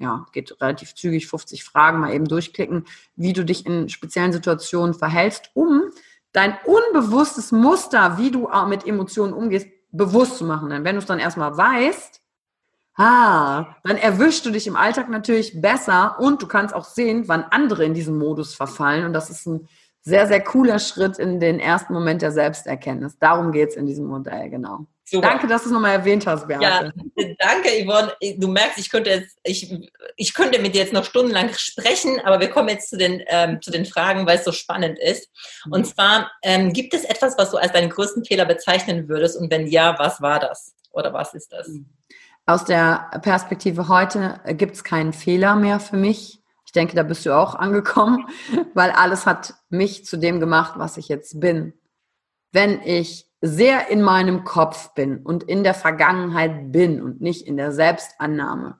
ja, 0.00 0.26
geht 0.32 0.60
relativ 0.60 0.92
zügig, 0.96 1.28
50 1.28 1.62
Fragen 1.62 2.00
mal 2.00 2.12
eben 2.12 2.24
durchklicken, 2.24 2.84
wie 3.14 3.32
du 3.32 3.44
dich 3.44 3.64
in 3.64 3.88
speziellen 3.88 4.32
Situationen 4.32 4.92
verhältst, 4.92 5.52
um 5.54 5.82
dein 6.32 6.58
unbewusstes 6.64 7.52
Muster, 7.52 8.18
wie 8.18 8.32
du 8.32 8.48
mit 8.66 8.84
Emotionen 8.84 9.34
umgehst, 9.34 9.68
bewusst 9.92 10.38
zu 10.38 10.44
machen. 10.44 10.70
Denn 10.70 10.82
wenn 10.82 10.96
du 10.96 10.98
es 10.98 11.06
dann 11.06 11.20
erstmal 11.20 11.56
weißt, 11.56 12.22
ah, 12.96 13.76
dann 13.84 13.96
erwischst 13.96 14.44
du 14.44 14.50
dich 14.50 14.66
im 14.66 14.74
Alltag 14.74 15.08
natürlich 15.10 15.60
besser 15.60 16.18
und 16.18 16.42
du 16.42 16.48
kannst 16.48 16.74
auch 16.74 16.86
sehen, 16.86 17.28
wann 17.28 17.44
andere 17.44 17.84
in 17.84 17.94
diesen 17.94 18.18
Modus 18.18 18.56
verfallen. 18.56 19.04
Und 19.04 19.12
das 19.12 19.30
ist 19.30 19.46
ein 19.46 19.68
sehr, 20.02 20.26
sehr 20.26 20.42
cooler 20.42 20.78
Schritt 20.78 21.18
in 21.18 21.40
den 21.40 21.60
ersten 21.60 21.92
Moment 21.92 22.22
der 22.22 22.32
Selbsterkenntnis. 22.32 23.18
Darum 23.18 23.52
geht 23.52 23.70
es 23.70 23.76
in 23.76 23.86
diesem 23.86 24.06
Modell, 24.06 24.48
genau. 24.50 24.86
Super. 25.10 25.28
Danke, 25.28 25.46
dass 25.46 25.62
du 25.62 25.68
es 25.68 25.72
nochmal 25.72 25.92
erwähnt 25.92 26.26
hast, 26.26 26.46
Beate. 26.46 26.62
Ja, 26.62 26.90
danke, 27.38 27.70
Yvonne. 27.82 28.12
Du 28.36 28.48
merkst, 28.48 28.78
ich 28.78 28.90
könnte, 28.90 29.08
jetzt, 29.08 29.38
ich, 29.42 29.74
ich 30.16 30.34
könnte 30.34 30.58
mit 30.58 30.74
dir 30.74 30.82
jetzt 30.82 30.92
noch 30.92 31.04
stundenlang 31.04 31.48
sprechen, 31.54 32.20
aber 32.24 32.40
wir 32.40 32.50
kommen 32.50 32.68
jetzt 32.68 32.90
zu 32.90 32.98
den, 32.98 33.22
ähm, 33.28 33.62
zu 33.62 33.70
den 33.70 33.86
Fragen, 33.86 34.26
weil 34.26 34.36
es 34.36 34.44
so 34.44 34.52
spannend 34.52 34.98
ist. 34.98 35.30
Mhm. 35.64 35.72
Und 35.72 35.86
zwar, 35.86 36.30
ähm, 36.42 36.74
gibt 36.74 36.92
es 36.92 37.04
etwas, 37.04 37.38
was 37.38 37.50
du 37.50 37.56
als 37.56 37.72
deinen 37.72 37.88
größten 37.88 38.26
Fehler 38.26 38.44
bezeichnen 38.44 39.08
würdest? 39.08 39.38
Und 39.38 39.50
wenn 39.50 39.66
ja, 39.66 39.98
was 39.98 40.20
war 40.20 40.40
das? 40.40 40.74
Oder 40.90 41.14
was 41.14 41.32
ist 41.32 41.52
das? 41.52 41.70
Aus 42.44 42.66
der 42.66 43.10
Perspektive 43.22 43.88
heute 43.88 44.40
gibt 44.48 44.74
es 44.74 44.84
keinen 44.84 45.14
Fehler 45.14 45.56
mehr 45.56 45.80
für 45.80 45.96
mich. 45.96 46.37
Ich 46.68 46.72
denke, 46.72 46.94
da 46.94 47.02
bist 47.02 47.24
du 47.24 47.34
auch 47.34 47.54
angekommen, 47.54 48.26
weil 48.74 48.90
alles 48.90 49.24
hat 49.24 49.54
mich 49.70 50.04
zu 50.04 50.18
dem 50.18 50.38
gemacht, 50.38 50.74
was 50.76 50.98
ich 50.98 51.08
jetzt 51.08 51.40
bin. 51.40 51.72
Wenn 52.52 52.82
ich 52.82 53.26
sehr 53.40 53.88
in 53.88 54.02
meinem 54.02 54.44
Kopf 54.44 54.92
bin 54.92 55.24
und 55.24 55.44
in 55.44 55.64
der 55.64 55.72
Vergangenheit 55.72 56.70
bin 56.70 57.00
und 57.00 57.22
nicht 57.22 57.46
in 57.46 57.56
der 57.56 57.72
Selbstannahme, 57.72 58.78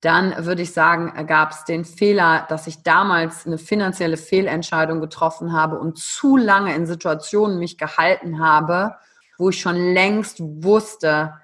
dann 0.00 0.46
würde 0.46 0.62
ich 0.62 0.72
sagen, 0.72 1.26
gab 1.26 1.50
es 1.50 1.64
den 1.64 1.84
Fehler, 1.84 2.46
dass 2.48 2.68
ich 2.68 2.84
damals 2.84 3.48
eine 3.48 3.58
finanzielle 3.58 4.16
Fehlentscheidung 4.16 5.00
getroffen 5.00 5.52
habe 5.52 5.80
und 5.80 5.98
zu 5.98 6.36
lange 6.36 6.72
in 6.76 6.86
Situationen 6.86 7.58
mich 7.58 7.78
gehalten 7.78 8.38
habe, 8.38 8.94
wo 9.38 9.48
ich 9.48 9.60
schon 9.60 9.92
längst 9.92 10.38
wusste, 10.40 11.34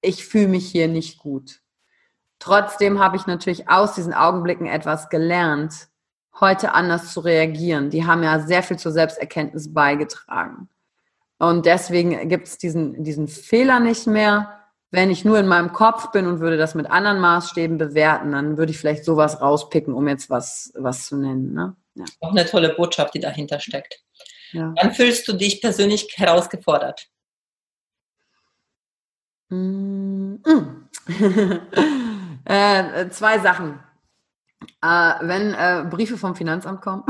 ich 0.00 0.24
fühle 0.24 0.48
mich 0.48 0.66
hier 0.66 0.88
nicht 0.88 1.18
gut. 1.18 1.60
Trotzdem 2.38 3.00
habe 3.02 3.16
ich 3.16 3.26
natürlich 3.26 3.68
aus 3.68 3.94
diesen 3.94 4.12
Augenblicken 4.12 4.66
etwas 4.66 5.08
gelernt, 5.08 5.88
heute 6.40 6.72
anders 6.72 7.12
zu 7.12 7.20
reagieren. 7.20 7.90
Die 7.90 8.06
haben 8.06 8.22
ja 8.22 8.40
sehr 8.40 8.62
viel 8.62 8.78
zur 8.78 8.92
Selbsterkenntnis 8.92 9.72
beigetragen. 9.72 10.68
Und 11.38 11.66
deswegen 11.66 12.28
gibt 12.28 12.46
es 12.46 12.58
diesen, 12.58 13.04
diesen 13.04 13.28
Fehler 13.28 13.80
nicht 13.80 14.06
mehr. 14.06 14.52
Wenn 14.90 15.10
ich 15.10 15.24
nur 15.24 15.38
in 15.38 15.46
meinem 15.46 15.72
Kopf 15.72 16.10
bin 16.12 16.26
und 16.26 16.40
würde 16.40 16.56
das 16.56 16.74
mit 16.74 16.90
anderen 16.90 17.20
Maßstäben 17.20 17.76
bewerten, 17.76 18.32
dann 18.32 18.56
würde 18.56 18.70
ich 18.70 18.78
vielleicht 18.78 19.04
sowas 19.04 19.40
rauspicken, 19.40 19.92
um 19.92 20.08
jetzt 20.08 20.30
was, 20.30 20.72
was 20.76 21.06
zu 21.06 21.16
nennen. 21.16 21.52
Ne? 21.52 21.74
Ja. 21.94 22.04
Auch 22.20 22.30
eine 22.30 22.46
tolle 22.46 22.74
Botschaft, 22.74 23.14
die 23.14 23.20
dahinter 23.20 23.60
steckt. 23.60 24.02
Ja. 24.52 24.72
Wann 24.76 24.94
fühlst 24.94 25.26
du 25.28 25.32
dich 25.32 25.60
persönlich 25.60 26.08
herausgefordert? 26.16 27.08
Mm. 29.48 30.36
äh, 32.46 33.08
zwei 33.10 33.38
Sachen. 33.38 33.78
Äh, 34.82 35.14
wenn 35.20 35.54
äh, 35.54 35.84
Briefe 35.88 36.16
vom 36.16 36.34
Finanzamt 36.34 36.80
kommen. 36.80 37.04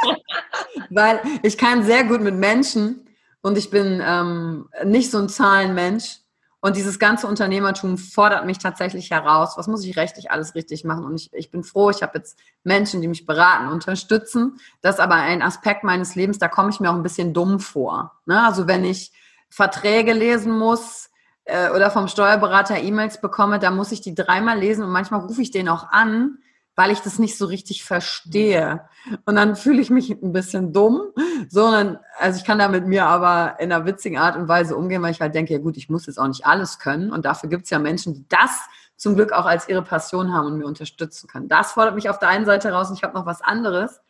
Weil 0.90 1.20
ich 1.42 1.58
kann 1.58 1.82
sehr 1.82 2.04
gut 2.04 2.20
mit 2.20 2.34
Menschen 2.34 3.08
und 3.42 3.58
ich 3.58 3.70
bin 3.70 4.00
ähm, 4.04 4.68
nicht 4.84 5.10
so 5.10 5.18
ein 5.18 5.28
Zahlenmensch. 5.28 6.18
Und 6.60 6.76
dieses 6.76 6.98
ganze 6.98 7.26
Unternehmertum 7.26 7.98
fordert 7.98 8.46
mich 8.46 8.58
tatsächlich 8.58 9.10
heraus. 9.10 9.58
Was 9.58 9.66
muss 9.66 9.84
ich 9.84 9.98
rechtlich 9.98 10.30
alles 10.30 10.54
richtig 10.54 10.82
machen? 10.84 11.04
Und 11.04 11.16
ich, 11.16 11.30
ich 11.34 11.50
bin 11.50 11.62
froh, 11.62 11.90
ich 11.90 12.02
habe 12.02 12.16
jetzt 12.16 12.38
Menschen, 12.62 13.02
die 13.02 13.08
mich 13.08 13.26
beraten, 13.26 13.68
unterstützen. 13.68 14.58
Das 14.80 14.94
ist 14.94 15.00
aber 15.00 15.16
ein 15.16 15.42
Aspekt 15.42 15.84
meines 15.84 16.14
Lebens, 16.14 16.38
da 16.38 16.48
komme 16.48 16.70
ich 16.70 16.80
mir 16.80 16.90
auch 16.90 16.94
ein 16.94 17.02
bisschen 17.02 17.34
dumm 17.34 17.60
vor. 17.60 18.12
Ne? 18.24 18.42
Also 18.42 18.66
wenn 18.66 18.82
ich 18.82 19.12
Verträge 19.50 20.14
lesen 20.14 20.56
muss 20.56 21.10
äh, 21.44 21.70
oder 21.70 21.90
vom 21.90 22.08
Steuerberater 22.08 22.78
E-Mails 22.80 23.20
bekomme, 23.20 23.58
da 23.58 23.70
muss 23.70 23.92
ich 23.92 24.00
die 24.00 24.14
dreimal 24.14 24.58
lesen 24.58 24.84
und 24.84 24.90
manchmal 24.90 25.20
rufe 25.20 25.42
ich 25.42 25.50
den 25.50 25.68
auch 25.68 25.90
an, 25.90 26.38
weil 26.76 26.90
ich 26.90 27.00
das 27.00 27.18
nicht 27.18 27.38
so 27.38 27.46
richtig 27.46 27.84
verstehe. 27.84 28.88
Und 29.26 29.36
dann 29.36 29.54
fühle 29.54 29.80
ich 29.80 29.90
mich 29.90 30.10
ein 30.10 30.32
bisschen 30.32 30.72
dumm, 30.72 31.02
sondern, 31.48 31.98
also 32.18 32.38
ich 32.38 32.44
kann 32.44 32.58
da 32.58 32.68
mit 32.68 32.86
mir 32.86 33.06
aber 33.06 33.56
in 33.60 33.72
einer 33.72 33.86
witzigen 33.86 34.18
Art 34.18 34.36
und 34.36 34.48
Weise 34.48 34.76
umgehen, 34.76 35.02
weil 35.02 35.12
ich 35.12 35.20
halt 35.20 35.34
denke, 35.34 35.52
ja 35.52 35.60
gut, 35.60 35.76
ich 35.76 35.88
muss 35.88 36.06
jetzt 36.06 36.18
auch 36.18 36.26
nicht 36.26 36.46
alles 36.46 36.78
können. 36.78 37.12
Und 37.12 37.24
dafür 37.24 37.48
gibt 37.48 37.64
es 37.64 37.70
ja 37.70 37.78
Menschen, 37.78 38.14
die 38.14 38.26
das 38.28 38.58
zum 38.96 39.14
Glück 39.14 39.32
auch 39.32 39.46
als 39.46 39.68
ihre 39.68 39.82
Passion 39.82 40.32
haben 40.32 40.46
und 40.46 40.58
mir 40.58 40.66
unterstützen 40.66 41.28
können. 41.28 41.48
Das 41.48 41.72
fordert 41.72 41.94
mich 41.94 42.08
auf 42.08 42.18
der 42.18 42.28
einen 42.28 42.46
Seite 42.46 42.72
raus 42.72 42.88
und 42.88 42.96
ich 42.96 43.02
habe 43.04 43.14
noch 43.14 43.26
was 43.26 43.42
anderes. 43.42 44.00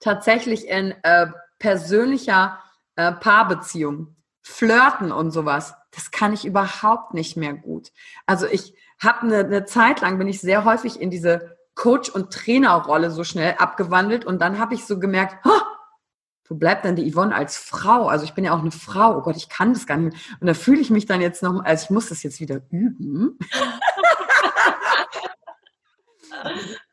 Tatsächlich 0.00 0.68
in 0.68 0.94
äh, 1.02 1.26
persönlicher 1.58 2.58
äh, 2.96 3.12
Paarbeziehung, 3.12 4.16
Flirten 4.42 5.12
und 5.12 5.30
sowas, 5.30 5.74
das 5.94 6.10
kann 6.10 6.32
ich 6.32 6.44
überhaupt 6.44 7.14
nicht 7.14 7.36
mehr 7.36 7.54
gut. 7.54 7.92
Also 8.26 8.46
ich 8.46 8.74
habe 9.02 9.22
eine, 9.22 9.38
eine 9.38 9.64
Zeit 9.64 10.00
lang, 10.00 10.18
bin 10.18 10.28
ich 10.28 10.40
sehr 10.40 10.64
häufig 10.64 11.00
in 11.00 11.10
diese 11.10 11.56
Coach- 11.74 12.10
und 12.10 12.32
Trainerrolle 12.32 13.10
so 13.10 13.24
schnell 13.24 13.54
abgewandelt 13.58 14.24
und 14.24 14.40
dann 14.40 14.58
habe 14.58 14.74
ich 14.74 14.84
so 14.84 14.98
gemerkt, 14.98 15.44
wo 16.46 16.54
bleibt 16.56 16.84
denn 16.84 16.94
die 16.94 17.10
Yvonne 17.10 17.34
als 17.34 17.56
Frau? 17.56 18.06
Also 18.06 18.24
ich 18.24 18.34
bin 18.34 18.44
ja 18.44 18.54
auch 18.54 18.60
eine 18.60 18.70
Frau. 18.70 19.16
Oh 19.16 19.22
Gott, 19.22 19.36
ich 19.36 19.48
kann 19.48 19.72
das 19.72 19.86
gar 19.86 19.96
nicht 19.96 20.12
mehr. 20.12 20.22
Und 20.40 20.46
da 20.46 20.54
fühle 20.54 20.80
ich 20.80 20.90
mich 20.90 21.06
dann 21.06 21.22
jetzt 21.22 21.42
noch, 21.42 21.64
also 21.64 21.84
ich 21.84 21.90
muss 21.90 22.10
das 22.10 22.22
jetzt 22.22 22.38
wieder 22.38 22.60
üben. 22.70 23.38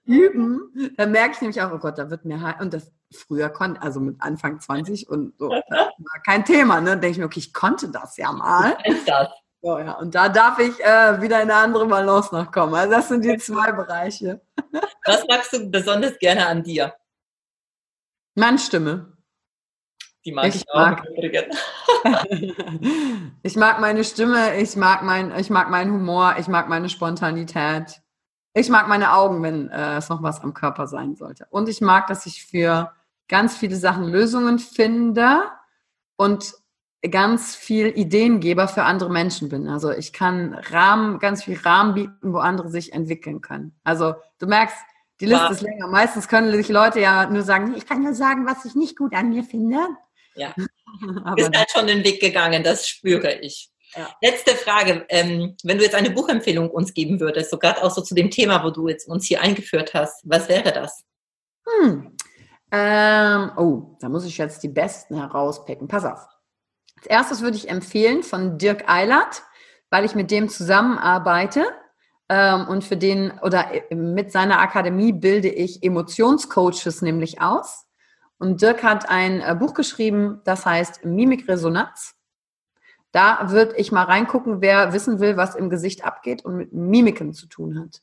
üben, 0.06 0.94
dann 0.98 1.12
merke 1.12 1.34
ich 1.36 1.42
nämlich 1.42 1.62
auch, 1.62 1.72
oh 1.74 1.80
Gott, 1.80 1.98
da 1.98 2.10
wird 2.10 2.26
mir 2.26 2.56
und 2.60 2.74
das 2.74 2.92
früher 3.12 3.50
konnte, 3.50 3.82
also 3.82 4.00
mit 4.00 4.22
Anfang 4.22 4.60
20 4.62 5.10
und 5.10 5.38
so, 5.38 5.50
war 5.50 6.22
kein 6.26 6.46
Thema, 6.46 6.82
ne? 6.82 6.92
Denke 6.92 7.10
ich 7.10 7.18
mir, 7.18 7.26
okay, 7.26 7.40
ich 7.40 7.54
konnte 7.54 7.90
das 7.90 8.18
ja 8.18 8.32
mal. 8.32 8.78
Ist 8.86 9.08
das? 9.08 9.30
So, 9.62 9.78
ja. 9.78 9.94
Und 9.94 10.16
da 10.16 10.28
darf 10.28 10.58
ich 10.58 10.80
äh, 10.84 11.22
wieder 11.22 11.42
in 11.42 11.52
eine 11.52 11.56
andere 11.56 11.86
Balance 11.86 12.34
noch 12.34 12.52
kommen. 12.52 12.74
Also 12.74 12.92
das 12.96 13.10
sind 13.10 13.24
die 13.24 13.38
zwei 13.38 13.72
Bereiche. 13.72 14.42
Was 15.06 15.24
magst 15.28 15.54
du 15.54 15.70
besonders 15.70 16.18
gerne 16.18 16.48
an 16.48 16.64
dir? 16.64 16.94
Meine 18.36 18.58
Stimme. 18.58 19.18
Die 20.26 20.32
mag 20.32 20.48
ich, 20.48 20.56
ich 20.56 20.70
auch 20.70 20.76
mag. 20.76 21.04
ich 23.44 23.56
mag 23.56 23.80
meine 23.80 24.04
Stimme, 24.04 24.56
ich 24.58 24.76
mag, 24.76 25.04
mein, 25.04 25.38
ich 25.40 25.50
mag 25.50 25.70
meinen 25.70 25.92
Humor, 25.92 26.36
ich 26.38 26.48
mag 26.48 26.70
meine 26.70 26.90
Spontanität. 26.90 28.02
Ich 28.54 28.70
mag 28.70 28.88
meine 28.88 29.14
Augen, 29.14 29.42
wenn 29.42 29.70
äh, 29.70 29.98
es 29.98 30.10
noch 30.10 30.22
was 30.22 30.42
am 30.42 30.54
Körper 30.54 30.88
sein 30.88 31.16
sollte. 31.16 31.48
Und 31.50 31.70
ich 31.70 31.82
mag, 31.82 32.08
dass 32.08 32.26
ich 32.26 32.46
für 32.46 32.92
ganz 33.32 33.58
viele 33.58 33.78
Sachen 33.78 34.04
Lösungen 34.04 34.60
finde 34.60 35.50
und 36.18 36.54
ganz 37.10 37.56
viel 37.56 37.88
Ideengeber 37.88 38.68
für 38.68 38.84
andere 38.84 39.10
Menschen 39.10 39.50
bin. 39.50 39.68
Also 39.68 39.90
ich 39.90 40.14
kann 40.14 40.54
Rahmen, 40.54 41.18
ganz 41.18 41.46
viel 41.46 41.58
Rahmen 41.58 41.96
bieten, 41.96 42.34
wo 42.34 42.38
andere 42.38 42.70
sich 42.70 42.94
entwickeln 42.94 43.42
können. 43.42 43.74
Also 43.84 44.14
du 44.38 44.46
merkst, 44.46 44.76
die 45.22 45.26
Liste 45.26 45.46
wow. 45.46 45.52
ist 45.52 45.62
länger. 45.62 45.88
Meistens 45.88 46.28
können 46.28 46.52
sich 46.52 46.70
Leute 46.70 47.00
ja 47.00 47.28
nur 47.30 47.42
sagen, 47.44 47.74
ich 47.76 47.88
kann 47.88 48.04
nur 48.04 48.14
sagen, 48.14 48.46
was 48.46 48.66
ich 48.66 48.76
nicht 48.76 48.98
gut 48.98 49.16
an 49.16 49.30
mir 49.30 49.44
finde. 49.44 49.80
Ja. 50.36 50.54
Aber 51.24 51.42
ist 51.42 51.56
halt 51.56 51.72
schon 51.72 51.88
den 51.88 52.04
Weg 52.04 52.20
gegangen, 52.20 52.64
das 52.64 52.88
spüre 52.88 53.40
ich. 53.40 53.72
Ja. 53.96 54.10
Letzte 54.22 54.56
Frage. 54.56 55.06
Ähm, 55.10 55.56
wenn 55.64 55.78
du 55.78 55.84
jetzt 55.84 55.96
eine 55.96 56.12
Buchempfehlung 56.12 56.70
uns 56.70 56.94
geben 56.94 57.20
würdest, 57.20 57.50
so 57.50 57.58
gerade 57.58 57.82
auch 57.82 57.92
so 57.92 58.02
zu 58.02 58.14
dem 58.14 58.30
Thema, 58.30 58.64
wo 58.64 58.70
du 58.70 58.88
jetzt 58.90 59.08
uns 59.08 59.26
hier 59.26 59.42
eingeführt 59.42 59.94
hast, 59.94 60.22
was 60.24 60.50
wäre 60.50 60.72
das? 60.72 61.04
Hm. 61.68 62.16
Ähm, 62.72 63.52
oh, 63.58 63.98
da 64.00 64.08
muss 64.08 64.26
ich 64.26 64.38
jetzt 64.38 64.64
die 64.64 64.70
besten 64.70 65.16
herauspicken. 65.16 65.88
Pass 65.88 66.06
auf. 66.06 66.28
Als 66.98 67.06
erstes 67.08 67.42
würde 67.42 67.58
ich 67.58 67.70
empfehlen 67.70 68.24
von 68.24 68.58
Dirk 68.58 68.90
Eilert, 68.90 69.44
weil 69.90 70.06
ich 70.06 70.16
mit 70.16 70.32
dem 70.32 70.48
zusammenarbeite 70.48 71.66
ähm, 72.30 72.68
und 72.68 72.84
für 72.84 72.96
den 72.96 73.32
oder 73.42 73.92
äh, 73.92 73.96
mit 73.96 74.32
seiner 74.32 74.60
Akademie 74.60 75.12
bilde 75.12 75.50
ich 75.50 75.84
Emotionscoaches 75.84 77.02
nämlich 77.02 77.42
aus. 77.42 77.88
Und 78.38 78.62
Dirk 78.62 78.84
hat 78.84 79.10
ein 79.10 79.42
äh, 79.42 79.56
Buch 79.60 79.74
geschrieben, 79.74 80.42
das 80.46 80.66
heißt 80.66 81.04
Mimikresonanz. 81.04 82.16
Da 83.12 83.52
würde 83.52 83.76
ich 83.76 83.92
mal 83.92 84.04
reingucken, 84.04 84.62
wer 84.62 84.94
wissen 84.94 85.20
will, 85.20 85.36
was 85.36 85.56
im 85.56 85.70
Gesicht 85.70 86.06
abgeht 86.06 86.46
und 86.46 86.56
mit 86.56 86.72
Mimiken 86.72 87.34
zu 87.34 87.48
tun 87.48 87.78
hat. 87.78 88.02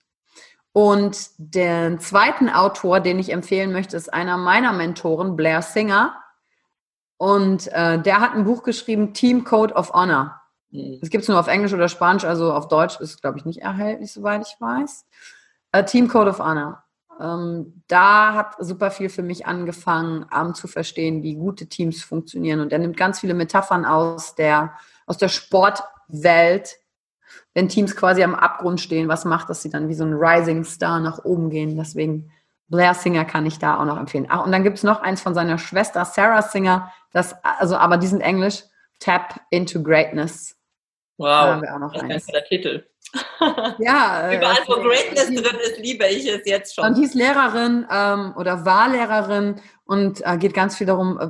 Und 0.79 1.31
den 1.38 1.99
zweiten 1.99 2.49
Autor, 2.49 3.01
den 3.01 3.19
ich 3.19 3.33
empfehlen 3.33 3.73
möchte, 3.73 3.97
ist 3.97 4.14
einer 4.14 4.37
meiner 4.37 4.73
Mentoren, 4.73 5.35
Blair 5.35 5.61
Singer. 5.61 6.14
Und 7.17 7.67
äh, 7.73 8.01
der 8.01 8.21
hat 8.21 8.37
ein 8.37 8.45
Buch 8.45 8.62
geschrieben, 8.62 9.12
Team 9.12 9.43
Code 9.43 9.75
of 9.75 9.93
Honor. 9.93 10.41
Mhm. 10.71 10.99
Das 11.01 11.11
gibt 11.11 11.23
es 11.23 11.29
nur 11.29 11.41
auf 11.41 11.49
Englisch 11.49 11.73
oder 11.73 11.88
Spanisch, 11.88 12.25
also 12.25 12.53
auf 12.53 12.69
Deutsch 12.69 13.01
ist, 13.01 13.21
glaube 13.21 13.38
ich, 13.38 13.45
nicht 13.45 13.61
erhältlich, 13.61 14.12
soweit 14.12 14.47
ich 14.47 14.55
weiß. 14.61 15.05
Äh, 15.73 15.83
Team 15.83 16.07
Code 16.07 16.31
of 16.31 16.38
Honor. 16.38 16.85
Ähm, 17.21 17.83
da 17.88 18.35
hat 18.35 18.55
super 18.61 18.93
viel 18.93 19.09
für 19.09 19.25
mich 19.25 19.47
angefangen, 19.47 20.27
um, 20.33 20.55
zu 20.55 20.69
verstehen, 20.69 21.25
wie 21.25 21.35
gute 21.35 21.67
Teams 21.67 22.05
funktionieren. 22.05 22.61
Und 22.61 22.73
er 22.73 22.79
nimmt 22.79 22.97
ganz 22.97 23.19
viele 23.19 23.35
Metaphern 23.35 23.85
aus 23.85 24.37
der, 24.37 24.75
aus 25.07 25.19
der 25.19 25.29
Sportwelt, 25.29 26.77
wenn 27.59 27.68
Teams 27.68 27.97
quasi 27.97 28.23
am 28.23 28.37
Abgrund 28.37 28.81
stehen, 28.81 29.09
was 29.09 29.25
macht, 29.25 29.51
dass 29.51 29.62
sie 29.62 29.68
dann 29.68 29.88
wie 29.88 29.94
so 29.94 30.05
ein 30.05 30.14
Rising 30.14 30.62
Star 30.62 31.01
nach 31.01 31.25
oben 31.25 31.51
gehen. 31.51 31.77
Deswegen 31.77 32.31
Blair 32.68 32.94
Singer 32.94 33.25
kann 33.25 33.47
ich 33.47 33.59
da 33.59 33.81
auch 33.81 33.85
noch 33.85 33.99
empfehlen. 33.99 34.29
Ach, 34.29 34.47
und 34.47 34.53
dann 34.53 34.62
gibt 34.62 34.77
es 34.77 34.85
noch 34.85 35.03
eins 35.03 35.21
von 35.21 35.35
seiner 35.35 35.59
Schwester 35.59 36.05
Sarah 36.05 36.42
Singer, 36.42 36.92
das, 37.12 37.35
also, 37.42 37.77
aber 37.77 37.97
die 37.97 38.07
sind 38.07 38.21
Englisch, 38.21 38.62
Tap 39.01 39.40
into 39.51 39.83
Greatness. 39.83 40.55
Wow, 41.16 41.61
das 41.61 42.01
eins. 42.01 42.14
ist 42.27 42.33
der 42.33 42.44
Titel. 42.44 42.87
ja. 43.81 44.29
Äh, 44.29 44.37
Überall, 44.37 44.59
wo 44.68 44.75
Greatness 44.75 45.27
drin 45.27 45.59
ist, 45.64 45.81
liebe 45.81 46.07
ich 46.07 46.29
es 46.29 46.42
jetzt 46.44 46.77
schon. 46.77 46.85
Und 46.85 46.97
die 46.97 47.03
ist 47.03 47.16
Lehrerin 47.16 47.88
ähm, 47.90 48.35
oder 48.37 48.64
war 48.66 48.88
Lehrerin 48.88 49.61
und 49.85 50.25
äh, 50.25 50.37
geht 50.38 50.55
ganz 50.55 50.77
viel 50.77 50.87
darum, 50.87 51.18
äh, 51.18 51.27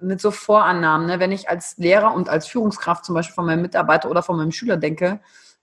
mit 0.00 0.20
so 0.20 0.30
Vorannahmen. 0.30 1.08
Ne? 1.08 1.18
Wenn 1.18 1.32
ich 1.32 1.48
als 1.48 1.76
Lehrer 1.76 2.14
und 2.14 2.28
als 2.28 2.46
Führungskraft 2.46 3.04
zum 3.04 3.16
Beispiel 3.16 3.34
von 3.34 3.46
meinem 3.46 3.62
Mitarbeiter 3.62 4.08
oder 4.08 4.22
von 4.22 4.36
meinem 4.36 4.52
Schüler 4.52 4.76
denke, 4.76 5.18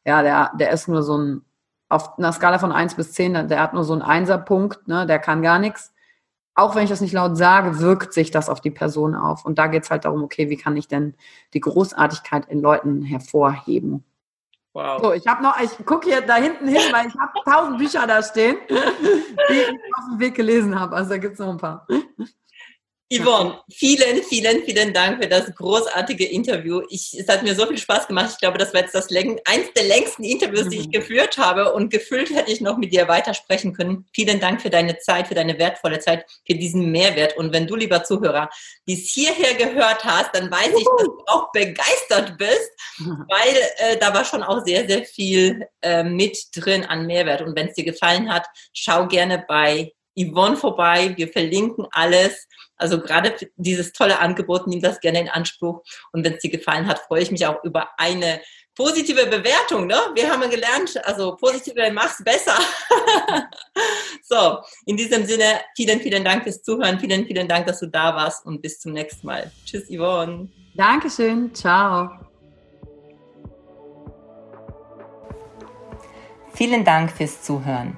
ja, 0.10 0.24
der, 0.24 0.52
der 0.60 0.72
ist 0.72 0.88
nur 0.88 1.04
so 1.04 1.18
ein 1.18 1.42
auf 1.90 2.18
einer 2.18 2.32
Skala 2.32 2.60
von 2.60 2.72
1 2.72 2.96
bis 2.96 3.14
10, 3.14 3.48
der 3.48 3.60
hat 3.62 3.74
nur 3.74 3.84
so 3.84 3.94
einen 3.94 4.04
Einserpunkt, 4.04 4.88
ne, 4.88 5.08
der 5.08 5.20
kann 5.20 5.42
gar 5.42 5.58
nichts. 5.60 5.92
Auch 6.54 6.76
wenn 6.76 6.84
ich 6.84 6.90
das 6.90 7.02
nicht 7.02 7.14
laut 7.14 7.38
sage, 7.38 7.80
wirkt 7.80 8.14
sich 8.14 8.32
das 8.32 8.50
auf 8.50 8.62
die 8.62 8.70
Person 8.70 9.16
auf. 9.16 9.44
Und 9.46 9.58
da 9.58 9.68
geht 9.68 9.84
es 9.84 9.90
halt 9.90 10.06
darum, 10.06 10.24
okay, 10.24 10.50
wie 10.50 10.58
kann 10.58 10.78
ich 10.78 10.88
denn 10.88 11.16
die 11.54 11.62
Großartigkeit 11.62 12.48
in 12.48 12.62
Leuten 12.62 13.02
hervorheben? 13.02 14.04
Wow. 14.74 15.02
So, 15.02 15.14
ich 15.14 15.26
habe 15.26 15.42
noch, 15.42 15.60
ich 15.60 15.84
gucke 15.86 16.10
hier 16.10 16.22
da 16.22 16.36
hinten 16.36 16.68
hin, 16.68 16.82
weil 16.92 17.08
ich 17.08 17.16
habe 17.16 17.32
tausend 17.44 17.80
Bücher 17.80 18.06
da 18.06 18.22
stehen, 18.22 18.58
die 18.70 19.54
ich 19.54 19.70
auf 19.98 20.06
dem 20.12 20.20
Weg 20.20 20.36
gelesen 20.36 20.80
habe. 20.80 20.96
Also 20.96 21.12
da 21.12 21.18
gibt 21.18 21.34
es 21.34 21.40
noch 21.40 21.50
ein 21.50 21.58
paar. 21.58 21.88
Yvonne, 23.12 23.60
vielen, 23.72 24.22
vielen, 24.22 24.64
vielen 24.66 24.94
Dank 24.94 25.24
für 25.24 25.28
das 25.28 25.56
großartige 25.56 26.26
Interview. 26.26 26.84
Ich, 26.90 27.18
es 27.18 27.28
hat 27.28 27.42
mir 27.42 27.56
so 27.56 27.66
viel 27.66 27.80
Spaß 27.80 28.08
gemacht. 28.08 28.30
Ich 28.34 28.38
glaube, 28.38 28.60
das 28.60 28.72
war 28.72 28.82
jetzt 28.82 28.94
das 28.94 29.10
läng 29.10 29.40
eins 29.46 29.74
der 29.76 29.86
längsten 29.86 30.24
Interviews, 30.24 30.70
die 30.70 30.78
ich 30.78 30.88
mhm. 30.88 30.92
geführt 30.92 31.40
habe. 31.40 31.74
Und 31.74 31.90
gefühlt 31.90 32.30
hätte 32.30 32.52
ich 32.52 32.62
noch 32.62 32.78
mit 32.78 32.94
dir 32.94 33.08
weitersprechen 33.08 33.74
können. 33.74 34.06
Vielen 34.14 34.40
Dank 34.40 34.62
für 34.62 34.70
deine 34.70 35.00
Zeit, 35.00 35.28
für 35.28 35.34
deine 35.34 35.58
wertvolle 35.58 35.98
Zeit, 35.98 36.24
für 36.46 36.54
diesen 36.54 36.92
Mehrwert. 36.92 37.36
Und 37.36 37.52
wenn 37.52 37.66
du, 37.66 37.76
lieber 37.76 38.04
Zuhörer, 38.04 38.48
bis 38.86 39.10
hierher 39.10 39.56
gehört 39.56 40.06
hast, 40.06 40.36
dann 40.36 40.52
weiß 40.52 40.70
ich, 40.78 40.86
dass 40.86 41.08
du 41.08 41.24
auch 41.26 41.52
begeistert 41.52 42.38
bist, 42.38 42.70
weil 43.00 43.56
äh, 43.78 43.98
da 43.98 44.14
war 44.14 44.24
schon 44.24 44.44
auch 44.44 44.64
sehr, 44.64 44.88
sehr 44.88 45.04
viel 45.04 45.66
äh, 45.82 46.04
mit 46.04 46.38
drin 46.56 46.86
an 46.86 47.08
Mehrwert. 47.08 47.42
Und 47.42 47.56
wenn 47.56 47.70
es 47.70 47.74
dir 47.74 47.86
gefallen 47.86 48.32
hat, 48.32 48.46
schau 48.72 49.08
gerne 49.08 49.44
bei 49.48 49.94
Yvonne 50.20 50.58
vorbei. 50.58 51.14
Wir 51.16 51.30
verlinken 51.30 51.88
alles. 51.92 52.48
Also 52.76 53.00
gerade 53.00 53.36
dieses 53.58 53.92
tolle 53.92 54.20
Angebot, 54.20 54.68
nimm 54.68 54.82
das 54.82 55.00
gerne 55.00 55.22
in 55.22 55.30
Anspruch. 55.30 55.84
Und 56.12 56.24
wenn 56.24 56.34
es 56.34 56.42
dir 56.42 56.50
gefallen 56.50 56.88
hat, 56.88 57.00
freue 57.00 57.22
ich 57.22 57.32
mich 57.32 57.46
auch 57.46 57.64
über 57.64 57.90
eine 57.98 58.42
positive 58.80 59.26
Bewertung. 59.26 59.88
Ne? 59.88 59.98
Wir 60.16 60.32
haben 60.32 60.50
gelernt, 60.50 60.98
also 61.06 61.36
positive 61.36 61.92
mach's 61.92 62.24
besser. 62.24 62.58
so, 64.24 64.60
in 64.86 64.96
diesem 64.96 65.26
Sinne, 65.26 65.60
vielen, 65.76 66.00
vielen 66.00 66.24
Dank 66.24 66.44
fürs 66.44 66.64
Zuhören. 66.64 66.98
Vielen, 67.00 67.26
vielen 67.26 67.48
Dank, 67.48 67.68
dass 67.68 67.82
du 67.82 67.88
da 67.88 68.16
warst 68.16 68.46
und 68.46 68.62
bis 68.62 68.80
zum 68.80 68.94
nächsten 68.94 69.28
Mal. 69.28 69.52
Tschüss, 69.66 69.90
Yvonne. 69.90 70.48
Dankeschön. 70.76 71.54
Ciao. 71.54 72.10
Vielen 76.54 76.86
Dank 76.86 77.12
fürs 77.12 77.42
Zuhören. 77.42 77.98